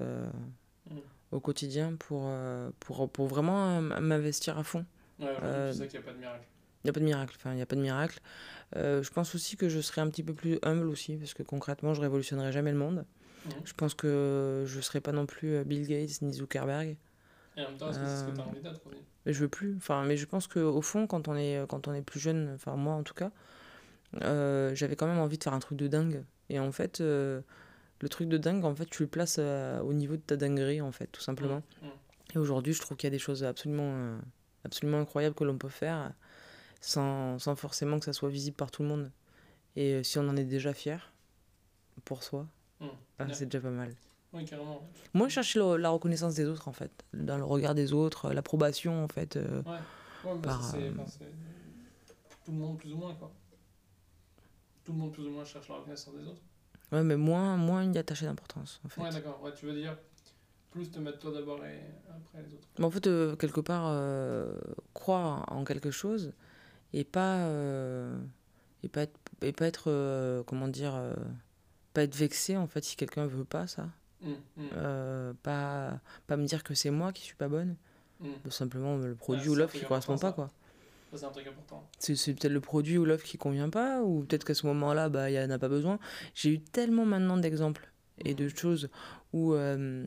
au 1.32 1.38
quotidien, 1.40 1.94
pour, 1.98 2.28
pour, 2.80 3.08
pour 3.08 3.26
vraiment 3.28 3.80
m'investir 3.80 4.58
à 4.58 4.64
fond. 4.64 4.84
Ouais, 5.20 5.26
aujourd'hui, 5.36 5.72
tu 5.72 5.78
sais 5.78 5.86
qu'il 5.88 6.00
n'y 6.00 6.04
a 6.06 6.08
pas 6.08 6.14
de 6.14 6.18
miracle. 6.18 6.44
Il 6.82 6.86
n'y 6.86 6.90
a 6.90 6.92
pas 6.92 7.00
de 7.00 7.04
miracle. 7.04 7.34
Enfin, 7.38 7.52
il 7.52 7.56
n'y 7.56 7.62
a 7.62 7.66
pas 7.66 7.76
de 7.76 7.80
miracle. 7.80 8.20
Euh, 8.76 9.02
je 9.02 9.10
pense 9.10 9.34
aussi 9.34 9.56
que 9.56 9.68
je 9.68 9.80
serai 9.80 10.00
un 10.00 10.08
petit 10.08 10.22
peu 10.22 10.32
plus 10.34 10.58
humble 10.62 10.88
aussi, 10.88 11.16
parce 11.16 11.34
que 11.34 11.42
concrètement, 11.42 11.92
je 11.94 12.00
révolutionnerai 12.00 12.52
jamais 12.52 12.72
le 12.72 12.78
monde. 12.78 13.04
Je 13.64 13.72
pense 13.72 13.94
que 13.94 14.64
je 14.66 14.76
ne 14.76 14.82
serai 14.82 15.00
pas 15.00 15.12
non 15.12 15.24
plus 15.26 15.54
euh, 15.56 15.64
Bill 15.64 15.86
Gates 15.86 16.20
ni 16.22 16.32
Zuckerberg. 16.34 16.96
Et 17.56 17.62
en 17.64 17.68
même 17.70 17.76
temps, 17.78 17.90
est-ce 17.90 17.98
que 17.98 18.04
c'est 18.06 18.16
ce 18.16 18.24
que 18.30 18.34
tu 18.34 18.40
as 18.40 18.44
Euh, 18.44 18.46
envie 18.48 18.60
d'être 18.60 18.80
Mais 19.26 19.32
je 19.32 19.40
veux 19.40 19.48
plus. 19.48 19.74
Enfin, 19.78 20.04
mais 20.04 20.16
je 20.16 20.26
pense 20.26 20.46
qu'au 20.46 20.82
fond, 20.82 21.06
quand 21.06 21.26
on 21.28 21.36
est, 21.36 21.64
quand 21.68 21.88
on 21.88 21.94
est 21.94 22.02
plus 22.02 22.20
jeune, 22.20 22.52
enfin 22.54 22.76
moi 22.76 22.94
en 22.94 23.02
tout 23.02 23.14
cas, 23.14 23.30
euh, 24.22 24.74
j'avais 24.74 24.96
quand 24.96 25.06
même 25.06 25.18
envie 25.18 25.38
de 25.38 25.42
faire 25.44 25.54
un 25.54 25.58
truc 25.58 25.78
de 25.78 25.88
dingue. 25.88 26.22
Et 26.48 26.58
en 26.58 26.72
fait, 26.72 27.00
euh, 27.00 27.40
le 28.00 28.08
truc 28.08 28.28
de 28.28 28.36
dingue, 28.38 28.64
en 28.64 28.74
fait, 28.74 28.86
tu 28.86 29.02
le 29.02 29.08
places 29.08 29.36
euh, 29.38 29.80
au 29.80 29.92
niveau 29.92 30.16
de 30.16 30.22
ta 30.22 30.36
dinguerie, 30.36 30.80
en 30.80 30.92
fait, 30.92 31.06
tout 31.06 31.20
simplement. 31.20 31.62
Et 32.34 32.38
aujourd'hui, 32.38 32.72
je 32.72 32.80
trouve 32.80 32.96
qu'il 32.96 33.06
y 33.06 33.12
a 33.12 33.14
des 33.14 33.18
choses 33.18 33.44
absolument, 33.44 33.92
euh, 33.94 34.18
absolument 34.64 34.98
incroyables 35.00 35.34
que 35.34 35.44
l'on 35.44 35.58
peut 35.58 35.68
faire 35.68 36.12
sans, 36.80 37.38
sans 37.38 37.54
forcément 37.56 37.98
que 37.98 38.04
ça 38.04 38.12
soit 38.12 38.28
visible 38.30 38.56
par 38.56 38.70
tout 38.70 38.82
le 38.82 38.88
monde. 38.88 39.10
Et 39.76 39.94
euh, 39.94 40.02
si 40.02 40.18
on 40.18 40.28
en 40.28 40.36
est 40.36 40.44
déjà 40.44 40.72
fier 40.74 41.12
pour 42.04 42.22
soi, 42.22 42.46
Mhm. 42.80 42.88
ah, 43.18 43.24
Ouais. 43.26 43.34
c'est 43.34 43.46
déjà 43.46 43.60
pas 43.60 43.70
mal. 43.70 43.94
Oui, 44.32 44.44
carrément. 44.44 44.88
Moi, 45.12 45.28
je 45.28 45.34
cherche 45.34 45.56
le- 45.56 45.76
la 45.76 45.90
reconnaissance 45.90 46.34
des 46.34 46.46
autres, 46.46 46.68
en 46.68 46.72
fait, 46.72 46.90
dans 47.12 47.36
le 47.36 47.44
regard 47.44 47.74
des 47.74 47.92
autres, 47.92 48.32
l'approbation, 48.32 49.04
en 49.04 49.08
fait. 49.08 49.36
euh, 49.36 49.62
Ouais, 50.24 50.38
Par, 50.42 50.62
ça, 50.62 50.76
euh, 50.76 50.92
tout 52.44 52.52
le 52.52 52.58
monde 52.58 52.76
plus 52.78 52.92
ou 52.92 52.96
moins 52.98 53.14
quoi. 53.14 53.32
Tout 54.84 54.92
le 54.92 54.98
monde 54.98 55.12
plus 55.12 55.24
ou 55.26 55.30
moins 55.30 55.44
cherche 55.44 55.68
la 55.68 55.76
reconnaissance 55.76 56.14
des 56.14 56.26
autres. 56.26 56.42
Ouais, 56.92 57.02
mais 57.02 57.16
moins, 57.16 57.56
moins 57.56 57.84
y 57.90 57.96
attacher 57.98 58.26
d'importance, 58.26 58.80
en 58.84 58.88
fait. 58.88 59.00
Ouais, 59.00 59.10
d'accord. 59.10 59.40
Ouais, 59.42 59.52
tu 59.54 59.66
veux 59.66 59.72
dire 59.74 59.96
plus 60.70 60.88
te 60.90 60.98
mettre 61.00 61.18
toi 61.18 61.32
d'abord 61.32 61.64
et 61.64 61.80
après 62.08 62.42
les 62.46 62.54
autres. 62.54 62.68
Mais 62.78 62.84
en 62.84 62.90
fait, 62.90 63.06
euh, 63.08 63.34
quelque 63.36 63.60
part, 63.60 63.86
euh, 63.88 64.54
croire 64.94 65.44
en 65.52 65.64
quelque 65.64 65.90
chose 65.90 66.32
et 66.92 67.04
pas, 67.04 67.38
euh, 67.46 68.18
et 68.82 68.88
pas 68.88 69.02
être, 69.02 69.18
et 69.42 69.52
pas 69.52 69.66
être 69.66 69.84
euh, 69.90 70.42
comment 70.44 70.68
dire, 70.68 70.94
euh, 70.94 71.14
pas 71.94 72.02
être 72.02 72.14
vexé, 72.16 72.56
en 72.56 72.66
fait, 72.66 72.84
si 72.84 72.96
quelqu'un 72.96 73.26
veut 73.26 73.44
pas 73.44 73.66
ça. 73.66 73.88
Hum, 74.24 74.36
Euh, 74.74 75.32
pas, 75.42 76.00
pas 76.26 76.36
me 76.36 76.44
dire 76.44 76.62
que 76.62 76.74
c'est 76.74 76.90
moi 76.90 77.12
qui 77.12 77.22
suis 77.22 77.36
pas 77.36 77.48
bonne, 77.48 77.76
hum. 78.22 78.32
tout 78.44 78.50
simplement 78.50 78.96
le 78.96 79.14
produit 79.14 79.48
Ouais, 79.48 79.54
ou 79.54 79.54
l'offre 79.56 79.78
qui 79.78 79.84
correspond 79.84 80.18
pas, 80.18 80.32
quoi. 80.32 80.50
C'est 81.12 81.24
un 81.24 81.30
truc 81.30 81.46
important. 81.48 81.88
C'est 81.98 82.14
peut-être 82.34 82.52
le 82.52 82.60
produit 82.60 82.96
ou 82.96 83.04
l'offre 83.04 83.24
qui 83.24 83.36
convient 83.36 83.68
pas, 83.70 84.02
ou 84.02 84.20
peut-être 84.24 84.44
qu'à 84.44 84.54
ce 84.54 84.66
moment-là, 84.68 85.08
bah, 85.08 85.28
il 85.30 85.32
n'y 85.32 85.44
en 85.44 85.50
a 85.50 85.58
pas 85.58 85.68
besoin. 85.68 85.98
J'ai 86.34 86.50
eu 86.50 86.60
tellement 86.60 87.04
maintenant 87.04 87.36
d'exemples 87.36 87.90
et 88.24 88.34
de 88.34 88.48
choses 88.48 88.90
où 89.32 89.54
euh, 89.54 90.06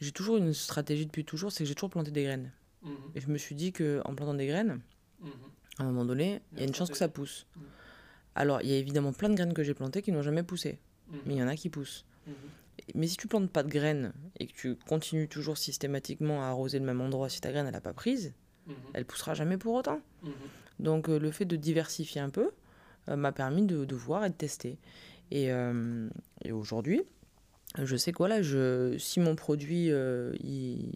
j'ai 0.00 0.12
toujours 0.12 0.36
une 0.36 0.52
stratégie 0.52 1.06
depuis 1.06 1.24
toujours, 1.24 1.50
c'est 1.50 1.64
que 1.64 1.68
j'ai 1.68 1.74
toujours 1.74 1.88
planté 1.90 2.10
des 2.10 2.24
graines. 2.24 2.50
Et 3.14 3.20
je 3.22 3.28
me 3.28 3.38
suis 3.38 3.54
dit 3.54 3.72
que 3.72 4.02
en 4.04 4.14
plantant 4.14 4.34
des 4.34 4.46
graines, 4.46 4.80
à 5.78 5.82
un 5.82 5.86
moment 5.86 6.04
donné, 6.04 6.40
il 6.52 6.60
y 6.60 6.62
a 6.62 6.66
une 6.66 6.74
chance 6.74 6.90
que 6.90 6.96
ça 6.96 7.08
pousse. 7.08 7.46
Alors, 8.34 8.60
il 8.62 8.68
y 8.68 8.72
a 8.72 8.76
évidemment 8.76 9.12
plein 9.12 9.28
de 9.28 9.34
graines 9.34 9.54
que 9.54 9.62
j'ai 9.62 9.74
plantées 9.74 10.02
qui 10.02 10.10
n'ont 10.12 10.22
jamais 10.22 10.42
poussé, 10.42 10.78
mhm, 11.08 11.18
mais 11.26 11.34
il 11.34 11.38
y 11.38 11.42
en 11.42 11.48
a 11.48 11.56
qui 11.56 11.68
poussent. 11.70 12.04
mhm. 12.26 12.34
Mais 12.96 13.06
si 13.06 13.16
tu 13.16 13.28
plantes 13.28 13.50
pas 13.50 13.62
de 13.62 13.68
graines 13.68 14.12
et 14.40 14.46
que 14.46 14.52
tu 14.52 14.74
continues 14.74 15.28
toujours 15.28 15.56
systématiquement 15.56 16.42
à 16.42 16.46
arroser 16.46 16.78
le 16.80 16.84
même 16.84 17.00
endroit, 17.00 17.28
si 17.28 17.40
ta 17.40 17.50
graine 17.52 17.66
elle 17.66 17.72
n'a 17.72 17.80
pas 17.80 17.92
prise, 17.94 18.34
Mhm, 18.66 18.74
elle 18.94 19.04
poussera 19.04 19.34
jamais 19.34 19.56
pour 19.58 19.74
autant. 19.74 20.00
mhm. 20.22 20.32
Donc 20.80 21.08
euh, 21.08 21.18
le 21.18 21.30
fait 21.30 21.44
de 21.44 21.54
diversifier 21.56 22.20
un 22.20 22.30
peu 22.30 22.50
euh, 23.08 23.16
m'a 23.16 23.30
permis 23.32 23.64
de, 23.66 23.84
de 23.84 23.94
voir 23.94 24.24
et 24.24 24.30
de 24.30 24.34
tester. 24.34 24.78
Et, 25.30 25.52
euh, 25.52 26.08
et 26.44 26.50
aujourd'hui, 26.52 27.02
je 27.82 27.96
sais 27.96 28.10
que 28.12 28.18
voilà, 28.18 28.42
je, 28.42 28.96
si 28.98 29.20
mon 29.20 29.36
produit 29.36 29.90
euh, 29.90 30.32
il, 30.42 30.92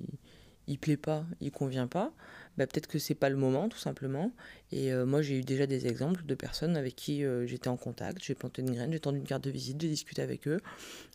il 0.67 0.79
plaît 0.79 0.97
pas, 0.97 1.25
il 1.41 1.51
convient 1.53 1.87
pas, 1.87 2.13
bah, 2.59 2.67
peut-être 2.67 2.89
que 2.89 2.99
c'est 2.99 3.15
pas 3.15 3.31
le 3.31 3.37
moment 3.37 3.69
tout 3.71 3.79
simplement. 3.79 4.33
Et 4.73 4.93
euh, 4.93 5.07
moi 5.07 5.23
j'ai 5.23 5.39
eu 5.39 5.43
déjà 5.43 5.67
des 5.67 5.87
exemples 5.87 6.27
de 6.27 6.35
personnes 6.35 6.77
avec 6.77 6.95
qui 6.97 7.25
euh, 7.25 7.47
j'étais 7.47 7.69
en 7.69 7.77
contact, 7.79 8.23
j'ai 8.23 8.35
planté 8.35 8.61
une 8.61 8.73
graine, 8.73 8.93
j'ai 8.93 9.01
tendu 9.01 9.19
une 9.19 9.25
carte 9.25 9.45
de 9.45 9.51
visite, 9.51 9.81
j'ai 9.81 9.89
discuté 9.89 10.21
avec 10.21 10.47
eux. 10.47 10.59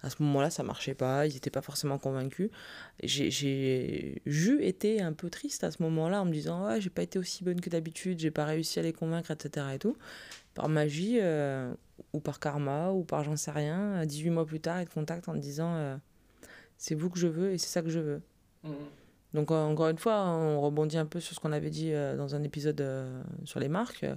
À 0.02 0.10
ce 0.10 0.24
moment-là, 0.24 0.50
ça 0.50 0.64
marchait 0.64 0.96
pas, 0.96 1.28
ils 1.28 1.34
n'étaient 1.34 1.50
pas 1.52 1.62
forcément 1.62 2.00
convaincus. 2.00 2.50
J'ai- 3.04 3.30
j'ai 3.30 4.68
été 4.68 5.02
un 5.02 5.14
peu 5.14 5.30
triste 5.30 5.64
à 5.64 5.70
ce 5.72 5.84
moment-là 5.84 6.22
en 6.22 6.26
me 6.26 6.32
disant 6.32 6.66
ouais, 6.66 6.82
j'ai 6.82 6.90
pas 6.90 7.04
été 7.04 7.20
aussi 7.20 7.44
bonne 7.44 7.62
que 7.62 7.70
d'habitude, 7.70 8.18
j'ai 8.20 8.32
pas 8.32 8.46
réussi 8.46 8.80
à 8.80 8.82
les 8.82 8.94
convaincre, 8.94 9.30
etc. 9.32 9.68
Et 9.76 9.80
tout. 9.80 9.96
Par 10.56 10.70
magie, 10.70 11.18
euh, 11.20 11.74
ou 12.14 12.20
par 12.20 12.40
karma, 12.40 12.92
ou 12.92 13.04
par 13.04 13.24
j'en 13.24 13.36
sais 13.36 13.52
rien, 13.52 14.06
18 14.06 14.30
mois 14.30 14.46
plus 14.46 14.60
tard, 14.60 14.82
ils 14.82 14.88
te 14.88 14.94
contactent 14.94 15.28
en 15.28 15.34
te 15.34 15.40
disant 15.40 16.00
c'est 16.78 16.96
vous 16.96 17.10
que 17.10 17.20
je 17.20 17.28
veux 17.28 17.52
et 17.52 17.58
c'est 17.58 17.68
ça 17.70 17.82
que 17.82 17.90
je 17.90 18.00
veux. 18.00 18.22
Mhm. 18.64 18.74
Donc 19.34 19.50
encore 19.52 19.90
une 19.90 19.98
fois, 19.98 20.26
on 20.26 20.62
rebondit 20.62 20.98
un 20.98 21.06
peu 21.08 21.20
sur 21.20 21.36
ce 21.36 21.40
qu'on 21.40 21.52
avait 21.52 21.72
dit 21.72 21.92
euh, 21.94 22.16
dans 22.16 22.36
un 22.36 22.44
épisode 22.44 22.80
euh, 22.82 23.24
sur 23.46 23.60
les 23.60 23.68
marques. 23.70 24.04
Euh, 24.04 24.16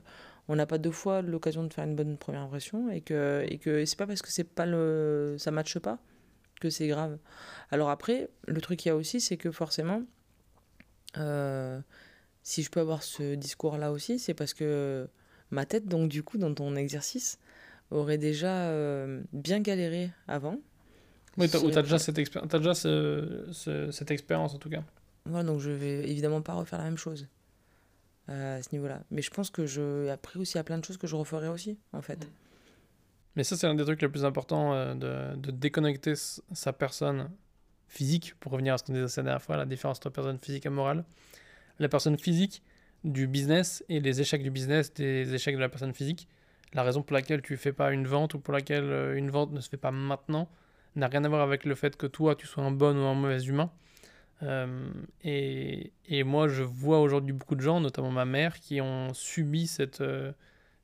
On 0.48 0.56
n'a 0.56 0.66
pas 0.66 0.78
deux 0.78 0.92
fois 0.92 1.22
l'occasion 1.22 1.64
de 1.64 1.72
faire 1.72 1.84
une 1.84 1.96
bonne 1.96 2.16
première 2.18 2.42
impression 2.42 2.90
et 2.90 3.00
que 3.00 3.44
et 3.48 3.58
que 3.58 3.84
c'est 3.84 3.96
pas 3.98 4.06
parce 4.06 4.22
que 4.22 4.30
c'est 4.30 4.44
pas 4.44 4.66
le 4.66 5.36
ça 5.38 5.50
matche 5.50 5.78
pas 5.80 5.98
que 6.60 6.70
c'est 6.70 6.86
grave. 6.88 7.18
Alors 7.70 7.90
après, 7.90 8.28
le 8.46 8.60
truc 8.60 8.78
qu'il 8.80 8.88
y 8.90 8.92
a 8.92 8.96
aussi, 8.96 9.20
c'est 9.20 9.36
que 9.36 9.50
forcément, 9.50 10.02
euh, 11.18 11.80
si 12.42 12.62
je 12.62 12.70
peux 12.70 12.80
avoir 12.80 13.02
ce 13.02 13.34
discours-là 13.34 13.92
aussi, 13.92 14.18
c'est 14.18 14.34
parce 14.34 14.54
que 14.54 15.08
ma 15.50 15.64
tête, 15.66 15.86
donc 15.86 16.08
du 16.08 16.22
coup, 16.22 16.38
dans 16.38 16.52
ton 16.54 16.76
exercice, 16.76 17.38
aurait 17.90 18.18
déjà 18.18 18.68
euh, 18.70 19.22
bien 19.32 19.60
galéré 19.60 20.10
avant. 20.28 20.58
Oui, 21.38 21.48
Serait 21.48 21.72
t'as 21.72 21.82
déjà, 21.82 21.98
cette, 21.98 22.16
déjà 22.16 22.74
ce- 22.74 23.46
ce- 23.52 23.90
cette 23.90 24.10
expérience 24.10 24.54
en 24.54 24.58
tout 24.58 24.70
cas. 24.70 24.82
Voilà, 25.26 25.44
donc 25.44 25.60
je 25.60 25.70
vais 25.70 26.08
évidemment 26.08 26.42
pas 26.42 26.54
refaire 26.54 26.78
la 26.78 26.84
même 26.84 26.98
chose 26.98 27.28
euh, 28.28 28.58
à 28.58 28.62
ce 28.62 28.68
niveau-là. 28.72 29.02
Mais 29.10 29.22
je 29.22 29.30
pense 29.30 29.50
que 29.50 29.66
je, 29.66 30.08
après 30.08 30.38
aussi, 30.38 30.58
a 30.58 30.64
plein 30.64 30.78
de 30.78 30.84
choses 30.84 30.96
que 30.96 31.06
je 31.06 31.16
referai 31.16 31.48
aussi, 31.48 31.78
en 31.92 32.02
fait. 32.02 32.24
Mm. 32.24 32.28
Mais 33.36 33.44
ça, 33.44 33.56
c'est 33.56 33.66
un 33.66 33.74
des 33.74 33.84
trucs 33.84 34.00
les 34.00 34.08
plus 34.08 34.24
importants 34.24 34.72
euh, 34.72 34.94
de, 34.94 35.36
de 35.36 35.50
déconnecter 35.50 36.14
sa 36.16 36.72
personne 36.72 37.30
physique, 37.88 38.34
pour 38.40 38.52
revenir 38.52 38.74
à 38.74 38.78
ce 38.78 38.84
qu'on 38.84 38.94
disait 38.94 39.06
la 39.18 39.22
dernière 39.22 39.42
fois, 39.42 39.56
la 39.56 39.66
différence 39.66 39.98
entre 39.98 40.10
personne 40.10 40.38
physique 40.38 40.66
et 40.66 40.70
morale. 40.70 41.04
La 41.78 41.88
personne 41.88 42.18
physique 42.18 42.62
du 43.04 43.26
business 43.26 43.84
et 43.88 44.00
les 44.00 44.20
échecs 44.20 44.42
du 44.42 44.50
business 44.50 44.92
des 44.94 45.34
échecs 45.34 45.54
de 45.54 45.60
la 45.60 45.68
personne 45.68 45.94
physique. 45.94 46.28
La 46.72 46.82
raison 46.82 47.02
pour 47.02 47.14
laquelle 47.14 47.42
tu 47.42 47.56
fais 47.56 47.72
pas 47.72 47.92
une 47.92 48.06
vente 48.06 48.34
ou 48.34 48.40
pour 48.40 48.52
laquelle 48.52 48.84
euh, 48.84 49.16
une 49.16 49.30
vente 49.30 49.52
ne 49.52 49.60
se 49.60 49.68
fait 49.68 49.76
pas 49.76 49.90
maintenant 49.90 50.48
n'a 50.96 51.08
rien 51.08 51.24
à 51.24 51.28
voir 51.28 51.42
avec 51.42 51.64
le 51.64 51.74
fait 51.74 51.96
que 51.96 52.06
toi, 52.06 52.34
tu 52.34 52.46
sois 52.46 52.64
un 52.64 52.70
bon 52.70 52.96
ou 52.96 53.04
un 53.04 53.14
mauvais 53.14 53.42
humain. 53.44 53.70
Euh, 54.42 54.90
et, 55.24 55.92
et 56.06 56.24
moi, 56.24 56.48
je 56.48 56.62
vois 56.62 57.00
aujourd'hui 57.00 57.32
beaucoup 57.32 57.54
de 57.54 57.60
gens, 57.62 57.80
notamment 57.80 58.10
ma 58.10 58.24
mère, 58.24 58.60
qui 58.60 58.80
ont 58.80 59.14
subi 59.14 59.66
cette, 59.66 60.00
euh, 60.02 60.32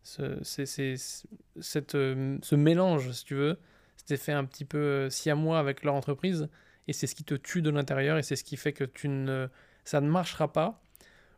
ce, 0.02 0.42
ces- 0.42 0.66
ces- 0.66 1.24
cette, 1.60 1.94
euh, 1.94 2.38
ce 2.42 2.54
mélange, 2.54 3.10
si 3.12 3.24
tu 3.24 3.34
veux, 3.34 3.58
cet 3.96 4.10
effet 4.12 4.32
un 4.32 4.44
petit 4.44 4.64
peu 4.64 4.78
euh, 4.78 5.10
siamois 5.10 5.58
avec 5.58 5.84
leur 5.84 5.94
entreprise. 5.94 6.48
Et 6.88 6.92
c'est 6.92 7.06
ce 7.06 7.14
qui 7.14 7.24
te 7.24 7.34
tue 7.34 7.62
de 7.62 7.70
l'intérieur 7.70 8.18
et 8.18 8.22
c'est 8.22 8.36
ce 8.36 8.42
qui 8.44 8.56
fait 8.56 8.72
que 8.72 8.84
tu 8.84 9.08
ne, 9.08 9.48
ça 9.84 10.00
ne 10.00 10.08
marchera 10.08 10.52
pas. 10.52 10.82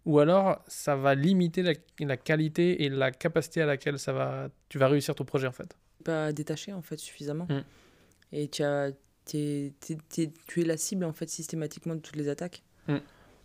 Ou 0.06 0.18
alors, 0.18 0.62
ça 0.68 0.96
va 0.96 1.14
limiter 1.14 1.62
la, 1.62 1.72
la 2.00 2.16
qualité 2.16 2.84
et 2.84 2.88
la 2.90 3.10
capacité 3.10 3.62
à 3.62 3.66
laquelle 3.66 3.98
ça 3.98 4.12
va, 4.12 4.48
tu 4.68 4.78
vas 4.78 4.86
réussir 4.88 5.14
ton 5.14 5.24
projet 5.24 5.46
en 5.46 5.52
fait. 5.52 5.76
Pas 6.04 6.32
détaché 6.32 6.72
en 6.72 6.82
fait 6.82 6.98
suffisamment. 6.98 7.46
Mm. 7.50 7.64
Et 8.32 8.48
tu 8.48 8.62
as, 8.62 8.90
t'es- 9.24 9.72
tu 10.46 10.60
es 10.60 10.64
la 10.64 10.76
cible 10.76 11.04
en 11.04 11.12
fait 11.12 11.28
systématiquement 11.28 11.94
de 11.94 12.00
toutes 12.00 12.16
les 12.16 12.28
attaques. 12.28 12.62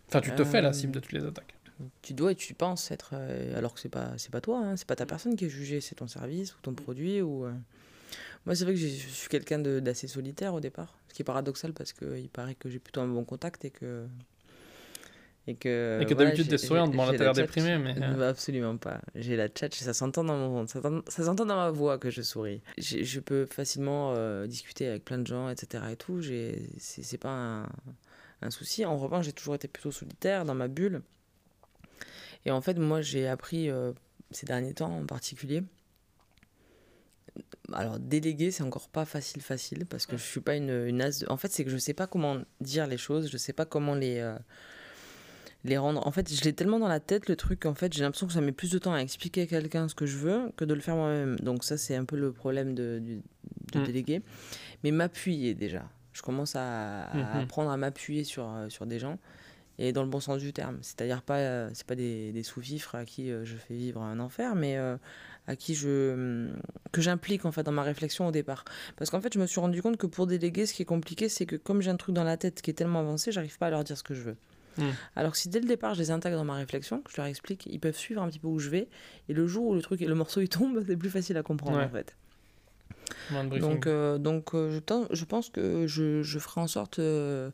Enfin, 0.08 0.20
tu 0.20 0.34
te 0.34 0.44
fais 0.44 0.60
la 0.60 0.70
Euh, 0.70 0.72
cible 0.72 0.92
de 0.92 1.00
toutes 1.00 1.12
les 1.12 1.24
attaques. 1.24 1.54
Tu 2.02 2.12
dois 2.12 2.32
et 2.32 2.34
tu 2.34 2.52
penses 2.52 2.90
être. 2.90 3.10
euh, 3.14 3.56
alors 3.56 3.72
que 3.74 3.80
c'est 3.80 3.88
pas, 3.88 4.12
c'est 4.18 4.30
pas 4.30 4.40
toi, 4.42 4.58
hein, 4.58 4.76
c'est 4.76 4.86
pas 4.86 4.96
ta 4.96 5.06
personne 5.06 5.34
qui 5.36 5.46
est 5.46 5.48
jugée, 5.48 5.80
c'est 5.80 5.94
ton 5.94 6.08
service 6.08 6.54
ou 6.54 6.58
ton 6.62 6.74
produit. 6.74 7.22
ou 7.22 7.46
euh. 7.46 7.52
Moi, 8.44 8.54
c'est 8.54 8.64
vrai 8.64 8.74
que 8.74 8.80
je 8.80 8.86
suis 8.86 9.28
quelqu'un 9.28 9.58
de- 9.58 9.80
d'assez 9.80 10.08
solitaire 10.08 10.52
au 10.54 10.60
départ, 10.60 10.98
ce 11.08 11.14
qui 11.14 11.22
est 11.22 11.24
paradoxal 11.24 11.72
parce 11.72 11.92
qu'il 11.92 12.28
paraît 12.30 12.54
que 12.54 12.68
j'ai 12.68 12.78
plutôt 12.78 13.00
un 13.00 13.08
bon 13.08 13.24
contact 13.24 13.64
et 13.64 13.70
que. 13.70 14.06
Et 15.50 15.54
que, 15.56 15.98
Et 16.00 16.06
que 16.06 16.14
voilà, 16.14 16.30
d'habitude, 16.30 16.44
j'ai- 16.44 16.50
t'es 16.56 16.58
souriant, 16.66 16.86
j'ai- 16.86 16.92
devant 16.92 17.10
j'ai 17.10 17.16
t'as 17.18 17.24
l'air 17.24 17.32
déprimé, 17.32 17.76
mais, 17.78 17.94
euh. 18.00 18.28
Absolument 18.30 18.76
pas. 18.76 19.00
J'ai 19.16 19.34
la 19.36 19.48
tchatche 19.48 19.82
et 19.82 19.84
ça 19.84 19.92
s'entend 19.94 20.22
dans 20.22 20.36
mon 20.36 20.66
s'entend- 20.68 21.02
ça 21.08 21.24
s'entend 21.24 21.44
dans 21.44 21.56
ma 21.56 21.70
voix 21.70 21.98
que 21.98 22.08
je 22.10 22.22
souris. 22.22 22.62
Je 22.78 23.18
peux 23.20 23.46
facilement 23.46 24.14
euh, 24.16 24.46
discuter 24.46 24.86
avec 24.86 25.04
plein 25.04 25.18
de 25.18 25.26
gens, 25.26 25.48
etc. 25.48 25.82
et 25.90 25.96
tout. 25.96 26.22
C'est 26.22 26.62
c'est 26.78 27.18
pas 27.18 27.30
un, 27.30 27.68
un 28.42 28.50
souci. 28.50 28.84
En 28.84 28.96
revanche, 28.96 29.24
j'ai 29.24 29.32
toujours 29.32 29.56
été 29.56 29.66
plutôt 29.66 29.90
solitaire 29.90 30.44
dans 30.44 30.54
ma 30.54 30.68
bulle. 30.68 31.02
Et 32.46 32.50
en 32.52 32.60
fait, 32.60 32.78
moi, 32.78 33.02
j'ai 33.02 33.26
appris 33.26 33.68
euh, 33.70 33.92
ces 34.30 34.46
derniers 34.46 34.72
temps 34.74 34.96
en 34.96 35.04
particulier. 35.04 35.62
Alors, 37.72 37.98
déléguer, 38.00 38.50
c'est 38.50 38.62
encore 38.64 38.88
pas 38.88 39.04
facile, 39.04 39.42
facile, 39.42 39.86
parce 39.86 40.06
que 40.06 40.16
je 40.16 40.22
suis 40.22 40.40
pas 40.40 40.56
une, 40.56 40.70
une 40.86 41.00
as. 41.02 41.20
de- 41.20 41.30
En 41.30 41.36
fait, 41.36 41.52
c'est 41.52 41.64
que 41.64 41.70
je 41.70 41.76
sais 41.76 41.94
pas 41.94 42.06
comment 42.08 42.38
dire 42.60 42.86
les 42.86 42.96
choses, 42.98 43.30
je 43.30 43.36
sais 43.36 43.52
pas 43.52 43.64
comment 43.64 43.94
les, 43.94 44.18
euh, 44.18 44.36
les 45.64 45.76
rendre. 45.78 46.06
En 46.06 46.10
fait, 46.10 46.32
je 46.32 46.42
l'ai 46.44 46.52
tellement 46.52 46.78
dans 46.78 46.88
la 46.88 47.00
tête 47.00 47.28
le 47.28 47.36
truc, 47.36 47.66
en 47.66 47.74
fait, 47.74 47.92
j'ai 47.92 48.02
l'impression 48.02 48.26
que 48.26 48.32
ça 48.32 48.40
met 48.40 48.52
plus 48.52 48.70
de 48.70 48.78
temps 48.78 48.94
à 48.94 48.98
expliquer 49.00 49.42
à 49.42 49.46
quelqu'un 49.46 49.88
ce 49.88 49.94
que 49.94 50.06
je 50.06 50.16
veux 50.16 50.50
que 50.56 50.64
de 50.64 50.74
le 50.74 50.80
faire 50.80 50.96
moi-même. 50.96 51.36
Donc, 51.40 51.64
ça, 51.64 51.76
c'est 51.76 51.96
un 51.96 52.04
peu 52.04 52.16
le 52.16 52.32
problème 52.32 52.74
de, 52.74 52.98
du- 53.02 53.22
de 53.72 53.80
Mm. 53.80 53.84
déléguer. 53.84 54.22
Mais 54.84 54.90
m'appuyer 54.90 55.54
déjà. 55.54 55.84
Je 56.12 56.22
commence 56.22 56.56
à, 56.56 57.02
à 57.04 57.16
Mhm. 57.36 57.42
apprendre 57.44 57.70
à 57.70 57.76
m'appuyer 57.76 58.24
sur, 58.24 58.48
euh, 58.48 58.68
sur 58.68 58.84
des 58.86 58.98
gens 58.98 59.18
et 59.78 59.92
dans 59.92 60.02
le 60.02 60.08
bon 60.08 60.20
sens 60.20 60.38
du 60.40 60.52
terme. 60.52 60.78
C'est-à-dire 60.82 61.22
pas, 61.22 61.38
euh, 61.38 61.70
c'est 61.72 61.86
pas 61.86 61.94
des, 61.94 62.32
des 62.32 62.42
sous-fifres 62.42 62.94
à 62.96 63.04
qui 63.04 63.30
euh, 63.30 63.44
je 63.44 63.56
fais 63.56 63.74
vivre 63.74 64.02
un 64.02 64.18
enfer, 64.18 64.54
mais 64.54 64.76
euh, 64.76 64.96
à 65.46 65.56
qui 65.56 65.74
je 65.74 66.12
hum, 66.12 66.56
que 66.92 67.00
j'implique 67.00 67.44
en 67.44 67.52
fait 67.52 67.62
dans 67.62 67.72
ma 67.72 67.82
réflexion 67.82 68.26
au 68.26 68.32
départ. 68.32 68.64
Parce 68.96 69.08
qu'en 69.10 69.20
fait, 69.20 69.32
je 69.32 69.38
me 69.38 69.46
suis 69.46 69.60
rendu 69.60 69.80
compte 69.82 69.96
que 69.98 70.06
pour 70.06 70.26
déléguer, 70.26 70.66
ce 70.66 70.74
qui 70.74 70.82
est 70.82 70.86
compliqué, 70.86 71.28
c'est 71.28 71.46
que 71.46 71.56
comme 71.56 71.80
j'ai 71.80 71.90
un 71.90 71.96
truc 71.96 72.14
dans 72.14 72.24
la 72.24 72.36
tête 72.36 72.60
qui 72.60 72.70
est 72.70 72.74
tellement 72.74 73.00
avancé, 73.00 73.30
j'arrive 73.32 73.56
pas 73.56 73.68
à 73.68 73.70
leur 73.70 73.84
dire 73.84 73.96
ce 73.96 74.02
que 74.02 74.14
je 74.14 74.22
veux. 74.22 74.36
Mm. 74.80 74.90
Alors 75.16 75.32
que 75.32 75.38
si 75.38 75.48
dès 75.48 75.60
le 75.60 75.66
départ 75.66 75.94
je 75.94 76.00
les 76.00 76.10
intègre 76.10 76.36
dans 76.36 76.44
ma 76.44 76.54
réflexion, 76.54 77.00
que 77.02 77.10
je 77.10 77.16
leur 77.16 77.26
explique, 77.26 77.66
ils 77.66 77.78
peuvent 77.80 77.96
suivre 77.96 78.22
un 78.22 78.28
petit 78.28 78.38
peu 78.38 78.48
où 78.48 78.58
je 78.58 78.70
vais, 78.70 78.88
et 79.28 79.34
le 79.34 79.46
jour 79.46 79.66
où 79.66 79.74
le 79.74 79.82
truc, 79.82 80.00
le 80.00 80.14
morceau 80.14 80.40
il 80.40 80.48
tombe, 80.48 80.82
c'est 80.86 80.96
plus 80.96 81.10
facile 81.10 81.36
à 81.36 81.42
comprendre 81.42 81.78
Ouais. 81.78 81.84
en 81.84 81.88
fait. 81.90 82.16
Donc, 83.60 83.86
euh, 83.86 84.18
donc 84.18 84.54
euh, 84.54 84.70
je, 85.10 85.24
pense 85.24 85.50
que 85.50 85.86
je, 85.86 86.22
je 86.22 86.38
ferai 86.38 86.60
en 86.60 86.66
sorte, 86.66 86.98
euh, 86.98 87.50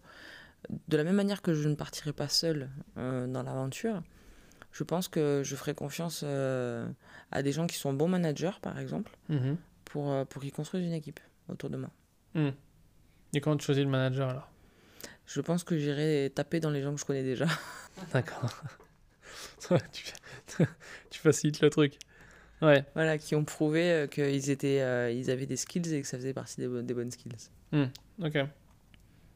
de 0.88 0.96
la 0.96 1.04
même 1.04 1.16
manière 1.16 1.42
que 1.42 1.54
je 1.54 1.68
ne 1.68 1.74
partirai 1.74 2.12
pas 2.12 2.28
seul 2.28 2.70
dans 2.96 3.42
l'aventure, 3.42 4.02
je 4.72 4.84
pense 4.84 5.08
que 5.08 5.42
je 5.44 5.56
ferai 5.56 5.74
confiance 5.74 6.22
à 6.22 7.42
des 7.42 7.52
gens 7.52 7.66
qui 7.66 7.76
sont 7.76 7.92
bons 7.92 8.08
managers, 8.08 8.58
par 8.62 8.78
exemple, 8.78 9.12
Mhm. 9.28 9.56
pour, 9.84 10.26
pour 10.26 10.42
qu'ils 10.42 10.52
construisent 10.52 10.84
une 10.86 10.92
équipe 10.92 11.20
autour 11.48 11.70
de 11.70 11.76
moi. 11.76 11.90
Mm. 12.34 12.50
Et 13.34 13.40
comment 13.40 13.56
tu 13.56 13.64
choisis 13.64 13.84
le 13.84 13.90
manager 13.90 14.28
alors? 14.30 14.48
Je 15.26 15.40
pense 15.40 15.64
que 15.64 15.76
j'irai 15.76 16.30
taper 16.34 16.60
dans 16.60 16.70
les 16.70 16.82
gens 16.82 16.94
que 16.94 17.00
je 17.00 17.04
connais 17.04 17.22
déjà. 17.24 17.46
D'accord. 18.12 18.50
Ouais, 19.70 19.78
tu, 21.10 21.18
facilites 21.18 21.60
le 21.60 21.70
truc. 21.70 21.98
Ouais. 22.62 22.84
voilà, 22.94 23.18
qui 23.18 23.34
ont 23.34 23.44
prouvé 23.44 23.90
euh, 23.90 24.06
qu'ils 24.06 24.50
étaient, 24.50 24.80
euh, 24.80 25.10
ils 25.10 25.28
avaient 25.30 25.46
des 25.46 25.56
skills 25.56 25.92
et 25.92 26.02
que 26.02 26.06
ça 26.06 26.18
faisait 26.18 26.34
partie 26.34 26.60
des, 26.60 26.68
bonnes- 26.68 26.86
des 26.86 26.94
bonnes 26.94 27.10
skills. 27.10 27.32
Ok. 28.22 28.38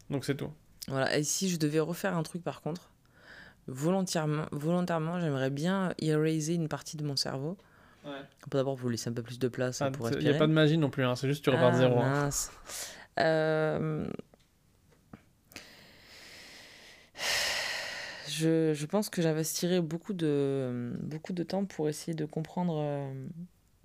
Donc 0.08 0.24
c'est 0.24 0.36
tout. 0.36 0.52
Voilà, 0.86 1.16
et 1.16 1.24
si 1.24 1.48
je 1.48 1.56
devais 1.56 1.80
refaire 1.80 2.16
un 2.16 2.22
truc 2.22 2.44
par 2.44 2.60
contre, 2.60 2.90
volontairement, 3.66 4.46
volontairement 4.52 5.18
j'aimerais 5.20 5.50
bien 5.50 5.94
eraser 5.98 6.54
une 6.54 6.68
partie 6.68 6.96
de 6.96 7.02
mon 7.04 7.16
cerveau. 7.16 7.56
D'abord 8.52 8.76
pour 8.76 8.88
lui 8.88 8.94
laisser 8.96 9.10
un 9.10 9.12
peu 9.14 9.22
plus 9.22 9.38
de 9.40 9.48
place 9.48 9.82
Ah, 9.82 9.90
pour 9.90 10.06
Il 10.08 10.10
n'y 10.10 10.16
respirer. 10.16 10.36
a 10.36 10.38
pas 10.38 10.46
de 10.46 10.52
magie 10.52 10.78
non 10.78 10.90
plus, 10.90 11.04
hein, 11.04 11.16
c'est 11.16 11.26
juste 11.28 11.42
tu 11.42 11.50
repars 11.50 11.70
de 11.72 11.76
Ah, 11.76 11.78
zéro. 11.78 11.98
hein. 11.98 12.10
mince. 12.22 12.52
Euh, 13.18 14.06
Je, 18.30 18.72
je 18.74 18.86
pense 18.86 19.08
que 19.10 19.22
j'investirais 19.22 19.80
beaucoup 19.80 20.12
de, 20.12 20.92
beaucoup 21.02 21.32
de 21.32 21.42
temps 21.42 21.64
pour 21.64 21.88
essayer 21.88 22.14
de 22.14 22.24
comprendre, 22.26 22.76
euh, 22.78 23.12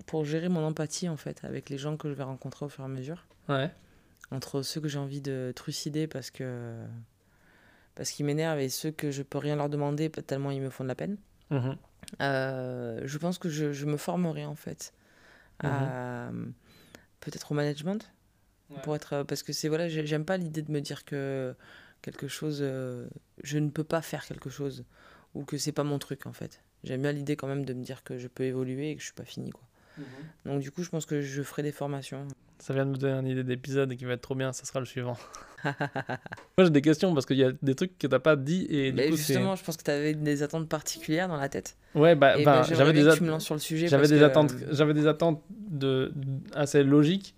pour 0.06 0.24
gérer 0.26 0.50
mon 0.50 0.64
empathie 0.64 1.10
en 1.10 1.18
fait 1.18 1.44
avec 1.44 1.70
les 1.70 1.78
gens 1.78 1.98
que 1.98 2.10
je 2.10 2.14
vais 2.14 2.24
rencontrer 2.24 2.66
au 2.66 2.70
fur 2.70 2.84
et 2.84 2.86
à 2.86 2.90
mesure. 2.90 3.26
Ouais. 3.50 3.72
Entre 4.32 4.62
ceux 4.62 4.82
que 4.82 4.88
j'ai 4.88 5.00
envie 5.00 5.22
de 5.22 5.52
trucider 5.56 6.08
parce 6.08 6.32
que 6.32 6.76
parce 7.96 8.12
qu'ils 8.12 8.26
m'énervent 8.26 8.60
et 8.60 8.70
ceux 8.70 8.92
que 8.92 9.10
je 9.12 9.24
peux 9.24 9.38
rien 9.38 9.56
leur 9.56 9.70
demander 9.70 10.10
tellement 10.10 10.52
ils 10.52 10.62
me 10.62 10.70
font 10.70 10.84
de 10.84 10.90
la 10.90 10.96
peine. 10.96 11.18
Mhm. 11.50 11.78
Euh, 12.22 13.02
je 13.06 13.18
pense 13.18 13.38
que 13.40 13.50
je, 13.50 13.72
je 13.74 13.86
me 13.86 13.98
formerai 13.98 14.46
en 14.46 14.56
fait 14.56 14.94
à 15.60 16.30
peut-être 17.20 17.52
au 17.52 17.56
management 17.56 18.12
Ouais. 18.72 18.82
pour 18.82 18.96
être 18.96 19.22
parce 19.24 19.44
que 19.44 19.54
c'est 19.54 19.68
voilà 19.70 19.88
j'ai- 19.90 20.08
j'aime 20.08 20.26
pas 20.26 20.38
l'idée 20.38 20.64
de 20.64 20.72
me 20.72 20.82
dire 20.82 21.06
que 21.06 21.56
quelque 22.06 22.28
chose 22.28 22.60
euh, 22.62 23.08
je 23.44 23.58
ne 23.58 23.70
peux 23.70 23.84
pas 23.84 24.02
faire 24.02 24.26
quelque 24.26 24.50
chose 24.50 24.86
ou 25.34 25.44
que 25.44 25.58
c'est 25.58 25.72
pas 25.72 25.84
mon 25.84 26.00
truc 26.00 26.28
en 26.28 26.34
fait. 26.34 26.62
J'aime 26.84 27.02
bien 27.02 27.12
l'idée 27.12 27.36
quand 27.36 27.48
même 27.48 27.66
de 27.66 27.74
me 27.74 27.84
dire 27.84 28.04
que 28.04 28.18
je 28.18 28.28
peux 28.28 28.44
évoluer 28.44 28.92
et 28.92 28.96
que 28.96 29.02
je 29.02 29.06
suis 29.06 29.16
pas 29.16 29.26
fini 29.26 29.50
quoi. 29.52 29.64
Donc 30.46 30.62
du 30.62 30.72
coup 30.72 30.84
je 30.84 30.90
pense 30.90 31.06
que 31.06 31.22
je 31.22 31.42
ferai 31.42 31.64
des 31.64 31.72
formations. 31.72 32.28
Ça 32.60 32.74
vient 32.74 32.86
de 32.86 32.92
me 32.92 32.98
donner 32.98 33.18
une 33.20 33.28
idée 33.28 33.44
d'épisode 33.44 33.94
qui 33.96 34.06
va 34.06 34.14
être 34.14 34.22
trop 34.22 34.36
bien, 34.36 34.54
ça 34.54 34.66
sera 34.66 34.80
le 34.80 34.86
suivant. 34.86 35.18
Moi 35.64 36.66
j'ai 36.66 36.70
des 36.70 36.82
questions 36.82 37.14
parce 37.14 37.26
qu'il 37.26 37.38
y 37.38 37.44
a 37.44 37.52
des 37.62 37.76
trucs 37.76 37.98
que 37.98 38.08
t'as 38.08 38.20
pas 38.20 38.36
dit 38.36 38.68
et 38.70 38.92
du 38.92 38.98
mais 38.98 39.10
coup 39.10 39.16
justement 39.18 39.56
je 39.56 39.64
pense 39.64 39.78
que 39.78 39.84
tu 39.84 39.92
avais 39.92 40.14
des 40.14 40.44
attentes 40.44 40.70
particulières 40.70 41.28
dans 41.28 41.38
la 41.38 41.50
tête. 41.50 41.76
Ouais, 41.96 42.14
bah, 42.16 42.38
et 42.38 42.44
bah, 42.44 42.64
j'avais 42.64 42.94
des, 42.94 43.04
que 43.04 43.08
at- 43.10 43.16
tu 43.18 43.24
me 43.24 43.30
lances 43.30 43.46
sur 43.46 43.56
le 43.56 43.60
sujet 43.62 43.88
j'avais 43.88 44.08
des 44.08 44.20
que, 44.20 44.24
attentes, 44.24 44.52
euh, 44.54 44.68
j'avais 44.72 44.94
des 44.94 45.08
attentes 45.08 45.42
de, 45.50 46.14
assez 46.54 46.84
logiques 46.84 47.36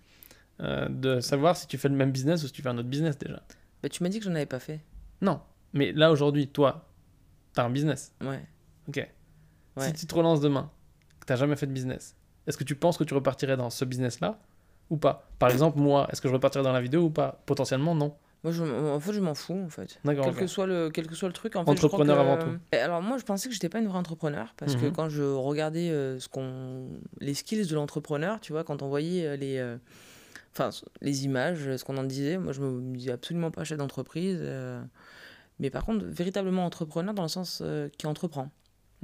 euh, 0.60 0.88
de 0.88 1.20
savoir 1.20 1.56
si 1.56 1.66
tu 1.68 1.78
fais 1.78 1.88
le 1.88 1.94
même 1.94 2.10
business 2.10 2.42
ou 2.42 2.46
si 2.48 2.52
tu 2.52 2.62
fais 2.62 2.68
un 2.68 2.76
autre 2.78 2.88
business 2.88 3.16
déjà. 3.18 3.40
Bah, 3.82 3.88
tu 3.88 4.02
m'as 4.02 4.08
dit 4.08 4.18
que 4.18 4.24
j'en 4.24 4.34
avais 4.34 4.46
pas 4.46 4.58
fait 4.58 4.80
Non, 5.20 5.40
mais 5.72 5.92
là 5.92 6.10
aujourd'hui, 6.10 6.48
toi, 6.48 6.88
t'as 7.54 7.64
un 7.64 7.70
business. 7.70 8.14
ouais 8.22 8.44
Ok. 8.88 8.96
Ouais. 9.76 9.86
Si 9.86 9.92
tu 9.92 10.06
te 10.06 10.14
relances 10.14 10.40
demain, 10.40 10.70
que 11.20 11.26
t'as 11.26 11.36
jamais 11.36 11.56
fait 11.56 11.66
de 11.66 11.72
business, 11.72 12.16
est-ce 12.46 12.56
que 12.56 12.64
tu 12.64 12.74
penses 12.74 12.96
que 12.96 13.04
tu 13.04 13.14
repartirais 13.14 13.56
dans 13.56 13.70
ce 13.70 13.84
business-là 13.84 14.38
ou 14.90 14.96
pas? 14.96 15.30
Par 15.38 15.50
exemple, 15.50 15.78
moi, 15.78 16.08
est-ce 16.10 16.20
que 16.20 16.28
je 16.28 16.32
repartirais 16.32 16.64
dans 16.64 16.72
la 16.72 16.80
vidéo 16.80 17.02
ou 17.02 17.10
pas? 17.10 17.42
Potentiellement, 17.46 17.94
non. 17.94 18.16
Moi, 18.44 18.52
je, 18.52 18.62
en 18.62 19.00
fait, 19.00 19.12
je 19.12 19.20
m'en 19.20 19.34
fous, 19.34 19.60
en 19.66 19.68
fait. 19.68 20.00
D'accord. 20.04 20.24
Quel, 20.26 20.34
que 20.36 20.46
soit 20.46 20.66
le, 20.66 20.90
quel 20.90 21.06
que 21.08 21.14
soit 21.16 21.28
le 21.28 21.34
truc, 21.34 21.56
en 21.56 21.64
fait, 21.64 21.72
je 21.72 21.76
crois 21.86 21.98
Entrepreneur 21.98 22.16
que- 22.16 22.20
avant 22.20 22.38
tout. 22.38 22.58
Et 22.72 22.76
alors, 22.76 23.02
moi, 23.02 23.18
je 23.18 23.24
pensais 23.24 23.48
que 23.48 23.54
j'étais 23.54 23.68
pas 23.68 23.80
une 23.80 23.88
vraie 23.88 23.98
entrepreneur, 23.98 24.54
parce 24.56 24.74
que 24.76 24.86
Mhm. 24.86 24.92
quand 24.92 25.08
je 25.08 25.22
regardais 25.22 25.90
euh, 25.90 26.18
ce 26.20 26.28
qu'on... 26.28 26.88
les 27.20 27.34
skills 27.34 27.66
de 27.66 27.74
l'entrepreneur, 27.74 28.40
tu 28.40 28.52
vois, 28.52 28.64
quand 28.64 28.82
on 28.82 28.88
voyait 28.88 29.26
euh, 29.26 29.36
les... 29.36 29.58
euh, 29.58 29.76
Enfin, 30.58 30.70
les 31.00 31.24
images, 31.24 31.76
ce 31.76 31.84
qu'on 31.84 31.96
en 31.98 32.04
disait, 32.04 32.36
moi, 32.36 32.52
je 32.52 32.60
me 32.60 32.96
disais 32.96 33.12
absolument 33.12 33.50
pas 33.52 33.62
chef 33.64 33.78
d'entreprise. 33.78 34.38
euh, 34.40 34.82
Mais 35.60 35.70
par 35.70 35.84
contre, 35.84 36.04
véritablement 36.04 36.64
entrepreneur 36.66 37.14
dans 37.14 37.22
le 37.22 37.28
sens 37.28 37.60
euh, 37.62 37.88
qui 37.96 38.06
entreprend 38.06 38.50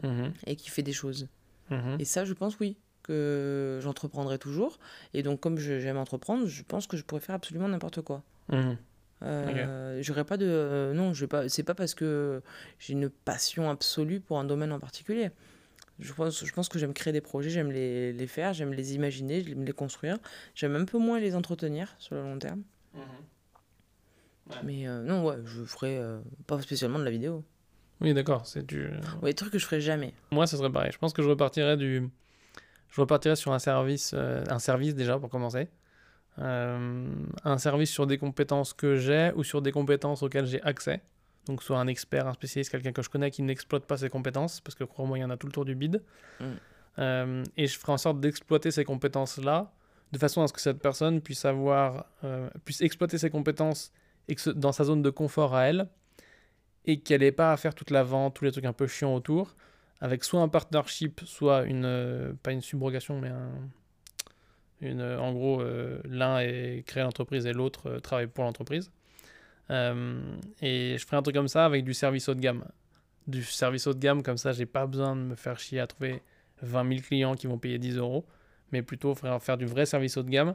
Mhm, 0.02 0.32
et 0.46 0.56
qui 0.56 0.70
fait 0.70 0.82
des 0.82 0.92
choses. 0.92 1.28
mhm. 1.70 1.96
Et 2.00 2.04
ça, 2.04 2.24
je 2.24 2.32
pense, 2.32 2.58
oui, 2.58 2.76
que 3.04 3.78
j'entreprendrai 3.82 4.38
toujours. 4.38 4.78
Et 5.12 5.22
donc, 5.22 5.38
comme 5.38 5.58
j'aime 5.58 5.96
entreprendre, 5.98 6.46
je 6.46 6.62
pense 6.64 6.88
que 6.88 6.96
je 6.96 7.04
pourrais 7.04 7.20
faire 7.20 7.36
absolument 7.36 7.68
n'importe 7.68 8.00
quoi. 8.00 8.24
Mhm. 8.48 8.76
Euh, 9.22 9.98
J'aurais 10.02 10.24
pas 10.24 10.36
de. 10.36 10.46
euh, 10.46 10.92
non, 10.92 11.12
je 11.12 11.20
vais 11.20 11.28
pas. 11.28 11.48
C'est 11.48 11.62
pas 11.62 11.74
parce 11.74 11.94
que 11.94 12.42
j'ai 12.80 12.92
une 12.94 13.08
passion 13.08 13.70
absolue 13.70 14.18
pour 14.20 14.40
un 14.40 14.44
domaine 14.44 14.72
en 14.72 14.80
particulier. 14.80 15.30
Je 16.00 16.12
pense, 16.12 16.44
je 16.44 16.52
pense 16.52 16.68
que 16.68 16.78
j'aime 16.78 16.92
créer 16.92 17.12
des 17.12 17.20
projets, 17.20 17.50
j'aime 17.50 17.70
les, 17.70 18.12
les 18.12 18.26
faire, 18.26 18.52
j'aime 18.52 18.72
les 18.72 18.94
imaginer, 18.94 19.44
j'aime 19.44 19.64
les 19.64 19.72
construire. 19.72 20.18
J'aime 20.54 20.74
un 20.74 20.84
peu 20.84 20.98
moins 20.98 21.20
les 21.20 21.36
entretenir 21.36 21.94
sur 21.98 22.14
le 22.16 22.22
long 22.22 22.38
terme. 22.38 22.62
Mhm. 22.94 23.00
Ouais. 24.50 24.56
Mais 24.64 24.88
euh, 24.88 25.02
non, 25.02 25.24
ouais, 25.24 25.36
je 25.44 25.62
ferai 25.64 25.96
euh, 25.96 26.20
pas 26.46 26.60
spécialement 26.60 26.98
de 26.98 27.04
la 27.04 27.10
vidéo. 27.10 27.44
Oui, 28.00 28.12
d'accord. 28.12 28.46
C'est 28.46 28.66
du. 28.66 28.88
Ouais, 29.22 29.30
des 29.30 29.34
trucs 29.34 29.52
que 29.52 29.58
je 29.58 29.64
ferai 29.64 29.80
jamais. 29.80 30.12
Moi, 30.30 30.46
ce 30.46 30.56
serait 30.56 30.70
pareil. 30.70 30.90
Je 30.92 30.98
pense 30.98 31.12
que 31.12 31.22
je 31.22 31.28
repartirais 31.28 31.76
du. 31.76 32.08
Je 32.90 33.00
repartirais 33.00 33.36
sur 33.36 33.52
un 33.52 33.58
service, 33.58 34.12
euh, 34.14 34.44
un 34.48 34.58
service 34.58 34.94
déjà 34.94 35.18
pour 35.18 35.30
commencer. 35.30 35.68
Euh, 36.40 37.08
un 37.44 37.58
service 37.58 37.90
sur 37.90 38.06
des 38.06 38.18
compétences 38.18 38.72
que 38.72 38.96
j'ai 38.96 39.32
ou 39.36 39.44
sur 39.44 39.62
des 39.62 39.72
compétences 39.72 40.22
auxquelles 40.22 40.46
j'ai 40.46 40.62
accès. 40.62 41.00
Donc, 41.46 41.62
soit 41.62 41.78
un 41.78 41.86
expert, 41.86 42.26
un 42.26 42.32
spécialiste, 42.32 42.70
quelqu'un 42.70 42.92
que 42.92 43.02
je 43.02 43.10
connais 43.10 43.30
qui 43.30 43.42
n'exploite 43.42 43.84
pas 43.84 43.98
ses 43.98 44.08
compétences, 44.08 44.60
parce 44.60 44.74
que 44.74 44.84
crois-moi, 44.84 45.18
il 45.18 45.20
y 45.20 45.24
en 45.24 45.30
a 45.30 45.36
tout 45.36 45.46
le 45.46 45.52
tour 45.52 45.64
du 45.64 45.74
bide. 45.74 46.02
Mm. 46.40 46.44
Euh, 46.98 47.44
et 47.56 47.66
je 47.66 47.78
ferai 47.78 47.92
en 47.92 47.98
sorte 47.98 48.20
d'exploiter 48.20 48.70
ces 48.70 48.84
compétences-là, 48.84 49.72
de 50.12 50.18
façon 50.18 50.42
à 50.42 50.48
ce 50.48 50.52
que 50.52 50.60
cette 50.60 50.80
personne 50.80 51.20
puisse 51.20 51.44
avoir, 51.44 52.06
euh, 52.22 52.48
puisse 52.64 52.80
exploiter 52.80 53.18
ses 53.18 53.30
compétences 53.30 53.92
dans 54.54 54.72
sa 54.72 54.84
zone 54.84 55.02
de 55.02 55.10
confort 55.10 55.54
à 55.54 55.64
elle, 55.64 55.88
et 56.86 57.00
qu'elle 57.00 57.20
n'ait 57.20 57.32
pas 57.32 57.52
à 57.52 57.56
faire 57.56 57.74
toute 57.74 57.90
la 57.90 58.04
vente, 58.04 58.34
tous 58.34 58.44
les 58.44 58.52
trucs 58.52 58.64
un 58.64 58.72
peu 58.72 58.86
chiants 58.86 59.14
autour, 59.14 59.56
avec 60.00 60.24
soit 60.24 60.40
un 60.40 60.48
partnership, 60.48 61.20
soit 61.24 61.64
une, 61.64 61.84
euh, 61.84 62.32
pas 62.42 62.52
une 62.52 62.60
subrogation, 62.60 63.20
mais 63.20 63.28
un, 63.28 63.50
une, 64.80 65.02
en 65.02 65.32
gros, 65.32 65.62
l'un 66.04 66.40
est 66.40 66.84
créé 66.86 67.02
l'entreprise 67.02 67.46
et 67.46 67.52
l'autre 67.52 67.98
travaille 68.00 68.26
pour 68.26 68.44
l'entreprise. 68.44 68.90
Euh, 69.70 70.36
et 70.60 70.96
je 70.98 71.04
ferai 71.04 71.16
un 71.16 71.22
truc 71.22 71.34
comme 71.34 71.48
ça 71.48 71.64
avec 71.64 71.84
du 71.84 71.94
service 71.94 72.28
haut 72.28 72.34
de 72.34 72.40
gamme. 72.40 72.64
Du 73.26 73.42
service 73.42 73.86
haut 73.86 73.94
de 73.94 73.98
gamme, 73.98 74.22
comme 74.22 74.36
ça, 74.36 74.52
j'ai 74.52 74.66
pas 74.66 74.86
besoin 74.86 75.16
de 75.16 75.20
me 75.22 75.34
faire 75.34 75.58
chier 75.58 75.80
à 75.80 75.86
trouver 75.86 76.22
20 76.62 76.88
000 76.88 77.00
clients 77.00 77.34
qui 77.34 77.46
vont 77.46 77.58
payer 77.58 77.78
10 77.78 77.96
euros, 77.96 78.26
mais 78.72 78.82
plutôt 78.82 79.14
faire, 79.14 79.42
faire 79.42 79.56
du 79.56 79.66
vrai 79.66 79.86
service 79.86 80.16
haut 80.16 80.22
de 80.22 80.30
gamme. 80.30 80.54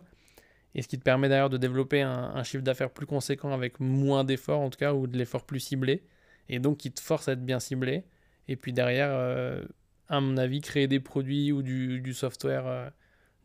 Et 0.76 0.84
ce 0.84 0.88
qui 0.88 1.00
te 1.00 1.04
permet 1.04 1.30
d'ailleurs 1.30 1.50
de 1.50 1.58
développer 1.58 2.02
un, 2.02 2.44
chiffre 2.44 2.64
d'affaires 2.64 2.92
plus 2.92 3.08
conséquent 3.08 3.52
avec 3.52 3.80
moins 3.80 4.24
d'efforts, 4.24 4.60
en 4.60 4.70
tout 4.70 4.78
cas, 4.78 4.94
ou 4.94 5.08
de 5.08 5.18
l'effort 5.18 5.44
plus 5.46 5.60
ciblé. 5.60 6.04
Et 6.48 6.60
donc 6.60 6.78
qui 6.78 6.92
te 6.92 7.00
force 7.00 7.28
à 7.28 7.32
être 7.34 7.44
bien 7.44 7.60
ciblé. 7.60 8.04
Et 8.48 8.56
puis 8.56 8.72
derrière, 8.72 9.10
euh, 9.12 9.64
à 10.10 10.22
mon 10.22 10.38
avis, 10.38 10.62
créer 10.62 10.88
des 10.88 11.00
produits 11.00 11.52
ou 11.52 11.64
du, 11.64 12.02
du 12.02 12.14
software, 12.14 12.68
euh, 12.68 12.90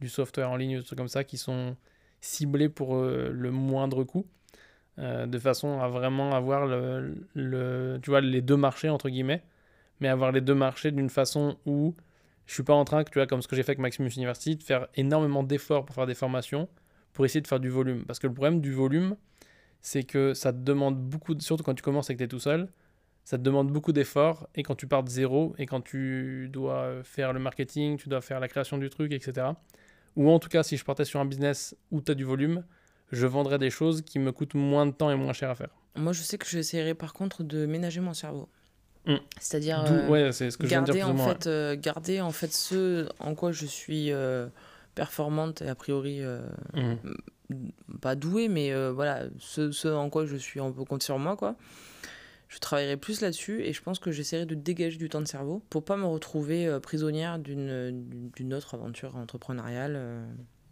du 0.01 0.11
software 0.11 0.51
en 0.51 0.57
ligne, 0.57 0.79
des 0.79 0.85
trucs 0.85 0.99
comme 0.99 1.09
ça, 1.09 1.25
qui 1.25 1.39
sont 1.39 1.77
ciblés 2.21 2.69
pour 2.69 2.97
le 2.97 3.51
moindre 3.51 4.03
coût, 4.05 4.27
euh, 4.99 5.27
de 5.27 5.39
façon 5.39 5.81
à 5.81 5.89
vraiment 5.89 6.33
avoir 6.35 6.67
le, 6.67 7.99
tu 8.03 8.11
vois, 8.11 8.21
les 8.21 8.43
deux 8.43 8.57
marchés, 8.57 8.89
entre 8.89 9.09
guillemets, 9.09 9.43
mais 10.01 10.09
avoir 10.09 10.33
les 10.33 10.41
deux 10.41 10.55
marchés 10.55 10.91
d'une 10.93 11.11
façon 11.11 11.57
où 11.67 11.95
je 12.47 12.55
suis 12.55 12.63
pas 12.63 12.75
en 12.75 12.85
train, 12.85 13.05
que, 13.05 13.11
tu 13.11 13.19
vois, 13.19 13.27
comme 13.27 13.43
ce 13.43 13.49
que 13.49 13.57
j'ai 13.57 13.63
fait 13.63 13.73
avec 13.73 13.79
Maximus 13.79 14.11
University, 14.17 14.57
de 14.57 14.63
faire 14.63 14.89
énormément 14.95 15.43
d'efforts 15.43 15.85
pour 15.85 15.95
faire 15.95 16.07
des 16.07 16.15
formations, 16.15 16.69
pour 17.13 17.25
essayer 17.25 17.41
de 17.41 17.47
faire 17.47 17.61
du 17.61 17.71
volume. 17.71 18.05
Parce 18.05 18.19
que 18.19 18.27
le 18.27 18.35
problème 18.35 18.61
du 18.61 18.73
volume, 18.73 19.17
c'est 19.81 20.05
que 20.05 20.35
ça 20.35 20.53
te 20.53 20.59
demande 20.59 20.99
beaucoup, 20.99 21.39
surtout 21.41 21.65
quand 21.65 21.75
tu 21.75 21.83
commences 21.83 22.11
et 22.11 22.15
que 22.15 22.19
tu 22.19 22.25
es 22.25 22.29
tout 22.29 22.41
seul, 22.41 22.69
ça 23.25 23.39
te 23.39 23.43
demande 23.43 23.73
beaucoup 23.73 23.93
d'efforts. 23.93 24.49
Et 24.55 24.63
quand 24.63 24.75
tu 24.75 24.87
pars 24.87 25.03
de 25.03 25.09
zéro, 25.09 25.55
et 25.59 25.67
quand 25.67 25.81
tu 25.81 26.49
dois 26.53 27.03
faire 27.03 27.33
le 27.33 27.41
marketing, 27.41 27.97
tu 27.97 28.09
dois 28.09 28.21
faire 28.21 28.41
la 28.41 28.49
création 28.49 28.79
du 28.79 28.91
truc, 28.91 29.13
etc. 29.13 29.49
Ou 30.17 30.31
en 30.31 30.39
tout 30.39 30.49
cas, 30.49 30.63
si 30.63 30.77
je 30.77 30.85
partais 30.85 31.05
sur 31.05 31.21
un 31.21 31.25
business 31.25 31.77
où 31.91 32.01
tu 32.01 32.13
as 32.13 32.15
du 32.15 32.25
volume, 32.25 32.65
je 33.13 33.27
vendrais 33.27 33.59
des 33.59 33.71
choses 33.71 34.03
qui 34.03 34.19
me 34.19 34.33
coûtent 34.33 34.55
moins 34.55 34.87
de 34.87 34.93
temps 34.93 35.11
et 35.11 35.17
moins 35.17 35.33
cher 35.33 35.51
à 35.51 35.55
faire. 35.55 35.71
Moi, 35.97 36.13
je 36.13 36.23
sais 36.23 36.39
que 36.39 36.47
j'essaierai 36.47 36.95
par 36.95 37.13
contre 37.13 37.43
de 37.43 37.67
ménager 37.67 38.01
mon 38.01 38.15
cerveau. 38.15 38.49
Mm. 39.07 39.17
C'est-à-dire 39.39 39.85
euh, 39.87 40.09
ouais, 40.09 40.33
ce 40.33 40.45
dire 40.45 40.59
garder, 40.69 41.03
en 41.03 41.17
fait, 41.17 41.47
euh, 41.47 41.77
garder 41.79 42.21
en 42.21 42.33
fait 42.33 42.53
ce 42.53 43.09
en 43.19 43.35
quoi 43.35 43.53
je 43.53 43.67
suis 43.67 44.11
euh, 44.13 44.49
performante 44.95 45.63
et 45.63 45.69
a 45.69 45.75
priori 45.75 46.23
Mhm. 46.75 46.99
pas 48.01 48.15
douée, 48.17 48.49
mais 48.49 48.75
voilà, 48.91 49.25
ce, 49.39 49.71
ce 49.71 49.89
en 49.89 50.09
quoi 50.09 50.25
je 50.25 50.37
suis, 50.37 50.61
on 50.61 50.73
peut 50.73 50.85
compter 50.85 51.05
sur 51.05 51.19
moi, 51.19 51.37
quoi. 51.37 51.57
Je 52.49 52.59
travaillerai 52.59 52.97
plus 52.97 53.21
là-dessus 53.21 53.63
et 53.63 53.73
je 53.73 53.83
pense 53.83 53.99
que 53.99 54.13
j'essaierai 54.13 54.47
de 54.47 54.55
dégager 54.55 54.97
du 54.97 55.09
temps 55.09 55.21
de 55.21 55.27
cerveau 55.27 55.63
pour 55.71 55.85
pas 55.85 55.97
me 55.97 56.05
retrouver 56.07 56.79
prisonnière 56.81 57.39
d'une 57.39 58.55
autre 58.55 58.75
aventure 58.75 59.17
entrepreneuriale 59.17 60.25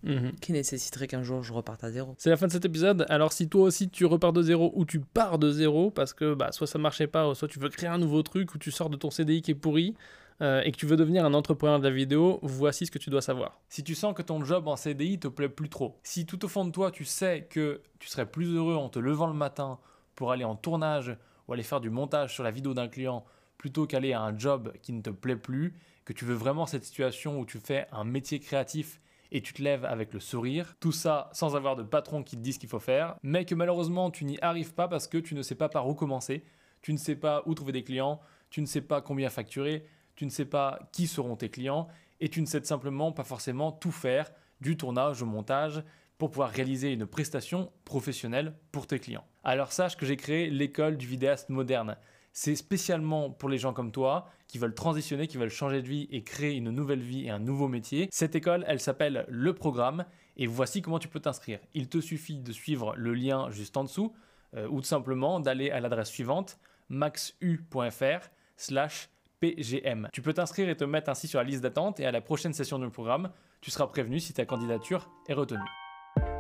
Mhm. 0.03 0.33
qui 0.41 0.53
nécessiterait 0.53 1.07
qu'un 1.07 1.23
jour 1.23 1.43
je 1.43 1.53
reparte 1.53 1.85
à 1.85 1.91
zéro. 1.91 2.15
C'est 2.19 2.31
la 2.31 2.37
fin 2.37 2.47
de 2.47 2.53
cet 2.53 2.65
épisode. 2.65 3.07
Alors 3.09 3.33
si 3.33 3.49
toi 3.49 3.63
aussi 3.63 3.89
tu 3.89 4.05
repars 4.05 4.33
de 4.33 4.43
zéro 4.43 4.73
ou 4.75 4.85
tu 4.85 5.01
pars 5.01 5.39
de 5.39 5.51
zéro 5.51 5.91
parce 5.91 6.13
que 6.13 6.35
bah, 6.35 6.53
soit 6.53 6.67
ça 6.67 6.79
marchait 6.79 7.07
pas, 7.07 7.29
ou 7.29 7.35
soit 7.35 7.49
tu 7.49 7.59
veux 7.59 7.69
créer 7.69 7.89
un 7.89 7.99
nouveau 7.99 8.23
truc 8.23 8.55
ou 8.55 8.59
tu 8.59 8.71
sors 8.71 8.91
de 8.91 8.97
ton 8.97 9.11
CDI 9.11 9.43
qui 9.43 9.53
est 9.53 9.57
pourri 9.57 9.95
euh, 10.41 10.61
et 10.63 10.73
que 10.73 10.77
tu 10.77 10.87
veux 10.87 10.97
devenir 10.97 11.25
un 11.25 11.35
entrepreneur 11.35 11.79
de 11.79 11.87
la 11.87 11.95
vidéo, 11.95 12.41
voici 12.43 12.87
ce 12.87 12.91
que 12.91 12.99
tu 12.99 13.11
dois 13.11 13.23
savoir. 13.23 13.61
Si 13.69 13.85
tu 13.85 13.95
sens 13.95 14.15
que 14.15 14.23
ton 14.23 14.45
job 14.45 14.67
en 14.67 14.77
CDI 14.77 15.19
te 15.21 15.29
plaît 15.29 15.49
plus 15.49 15.69
trop, 15.69 15.99
si 16.03 16.27
tout 16.27 16.45
au 16.45 16.49
fond 16.49 16.65
de 16.65 16.73
toi 16.73 16.91
tu 16.91 17.05
sais 17.05 17.47
que 17.49 17.81
tu 17.99 18.09
serais 18.09 18.27
plus 18.27 18.55
heureux 18.57 18.75
en 18.75 18.89
te 18.89 18.99
levant 18.99 19.29
le 19.29 19.35
matin 19.35 19.79
pour 20.17 20.33
aller 20.33 20.45
en 20.45 20.57
tournage 20.57 21.17
ou 21.47 21.53
aller 21.53 21.63
faire 21.63 21.81
du 21.81 21.91
montage 21.91 22.35
sur 22.35 22.43
la 22.43 22.51
vidéo 22.51 22.75
d'un 22.75 22.89
client 22.89 23.25
plutôt 23.57 23.87
qu'aller 23.87 24.13
à 24.13 24.23
un 24.23 24.37
job 24.37 24.73
qui 24.83 24.93
ne 24.93 25.03
te 25.03 25.11
plaît 25.11 25.37
plus, 25.37 25.75
que 26.05 26.13
tu 26.13 26.25
veux 26.25 26.35
vraiment 26.35 26.67
cette 26.67 26.85
situation 26.85 27.39
où 27.39 27.47
tu 27.47 27.61
fais 27.61 27.87
un 27.93 28.03
métier 28.03 28.41
créatif 28.41 29.01
et 29.33 29.41
tu 29.41 29.53
te 29.53 29.63
lèves 29.63 29.85
avec 29.85 30.13
le 30.13 30.21
sourire. 30.21 30.77
Tout 30.79 30.93
ça 30.93 31.31
sans 31.33 31.57
avoir 31.57 31.75
de 31.75 31.83
patron 31.83 32.23
qui 32.23 32.37
te 32.37 32.43
dise 32.43 32.55
ce 32.55 32.61
qu'il 32.61 32.69
faut 32.69 32.79
faire, 32.79 33.17
mais 33.23 33.45
que 33.45 33.55
malheureusement 33.55 34.11
tu 34.11 34.25
n'y 34.25 34.39
arrives 34.41 34.75
pas 34.75 34.87
parce 34.87 35.09
que 35.09 35.19
tu 35.19 35.35
ne 35.35 35.43
sais 35.43 35.57
pas 35.57 35.69
par 35.69 35.89
où 35.89 35.95
commencer, 35.95 36.45
tu 36.83 36.93
ne 36.93 36.99
sais 36.99 37.17
pas 37.17 37.43
où 37.47 37.55
trouver 37.55 37.73
des 37.73 37.83
clients, 37.83 38.21
tu 38.51 38.61
ne 38.61 38.67
sais 38.67 38.83
pas 38.83 39.01
combien 39.01 39.31
facturer, 39.31 39.87
tu 40.15 40.27
ne 40.27 40.31
sais 40.31 40.45
pas 40.45 40.79
qui 40.93 41.07
seront 41.07 41.37
tes 41.37 41.49
clients 41.49 41.89
et 42.21 42.29
tu 42.29 42.41
ne 42.41 42.47
sais 42.47 42.63
simplement 42.63 43.11
pas 43.11 43.25
forcément 43.25 43.73
tout 43.73 43.91
faire, 43.91 44.31
du 44.61 44.77
tournage 44.77 45.23
au 45.23 45.27
montage, 45.27 45.83
pour 46.19 46.31
pouvoir 46.31 46.51
réaliser 46.51 46.93
une 46.93 47.07
prestation 47.07 47.73
professionnelle 47.85 48.55
pour 48.71 48.87
tes 48.87 49.01
clients. 49.01 49.25
Alors 49.43 49.73
sache 49.73 49.97
que 49.97 50.07
j'ai 50.07 50.17
créé 50.17 50.51
l'école 50.51 50.97
du 50.97 51.07
vidéaste 51.07 51.49
moderne. 51.49 51.97
C'est 52.33 52.57
spécialement 52.57 53.31
pour 53.31 53.49
les 53.49 53.59
gens 53.59 53.73
comme 53.73 53.93
toi 53.93 54.27
qui 54.49 54.59
veulent 54.59 54.75
transitionner, 54.75 55.27
qui 55.27 55.37
veulent 55.37 55.51
changer 55.51 55.83
de 55.83 55.89
vie 55.89 56.09
et 56.11 56.23
créer 56.23 56.57
une 56.57 56.71
nouvelle 56.71 57.03
vie 57.03 57.27
et 57.27 57.31
un 57.31 57.39
nouveau 57.39 57.69
métier. 57.69 58.09
Cette 58.11 58.35
école, 58.35 58.65
elle 58.67 58.81
s'appelle 58.81 59.27
Le 59.29 59.55
Programme 59.55 60.05
et 60.37 60.47
voici 60.47 60.83
comment 60.83 60.99
tu 60.99 61.09
peux 61.09 61.21
t'inscrire. 61.21 61.61
Il 61.75 61.89
te 61.89 62.01
suffit 62.01 62.39
de 62.39 62.53
suivre 62.53 62.95
le 62.97 63.13
lien 63.15 63.51
juste 63.51 63.77
en 63.77 63.85
dessous 63.85 64.15
euh, 64.57 64.67
ou 64.69 64.81
tout 64.81 64.87
simplement 64.87 65.41
d'aller 65.41 65.71
à 65.71 65.81
l'adresse 65.81 66.09
suivante 66.09 66.59
maxu.fr 66.89 68.29
slash 68.57 69.11
pgm. 69.41 70.09
Tu 70.13 70.23
peux 70.23 70.33
t'inscrire 70.33 70.69
et 70.69 70.77
te 70.77 70.85
mettre 70.85 71.11
ainsi 71.11 71.29
sur 71.29 71.39
la 71.39 71.45
liste 71.45 71.63
d'attente 71.63 72.01
et 72.01 72.07
à 72.07 72.13
la 72.13 72.21
prochaine 72.21 72.53
session 72.53 72.79
du 72.79 72.89
programme, 72.91 73.31
tu 73.61 73.71
seras 73.71 73.87
prévenu 73.87 74.21
si 74.21 74.33
ta 74.33 74.45
candidature 74.45 75.11
est 75.29 75.35
retenue. 75.35 75.61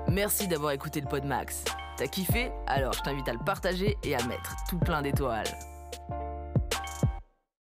Merci 0.08 0.48
d'avoir 0.48 0.72
écouté 0.72 1.00
le 1.00 1.08
Pod 1.08 1.24
Max. 1.24 1.64
T'as 1.96 2.06
kiffé? 2.06 2.50
Alors 2.66 2.92
je 2.92 3.02
t'invite 3.02 3.28
à 3.28 3.32
le 3.32 3.44
partager 3.44 3.96
et 4.04 4.14
à 4.14 4.26
mettre 4.26 4.54
tout 4.68 4.78
plein 4.78 5.02
d'étoiles. 5.02 5.48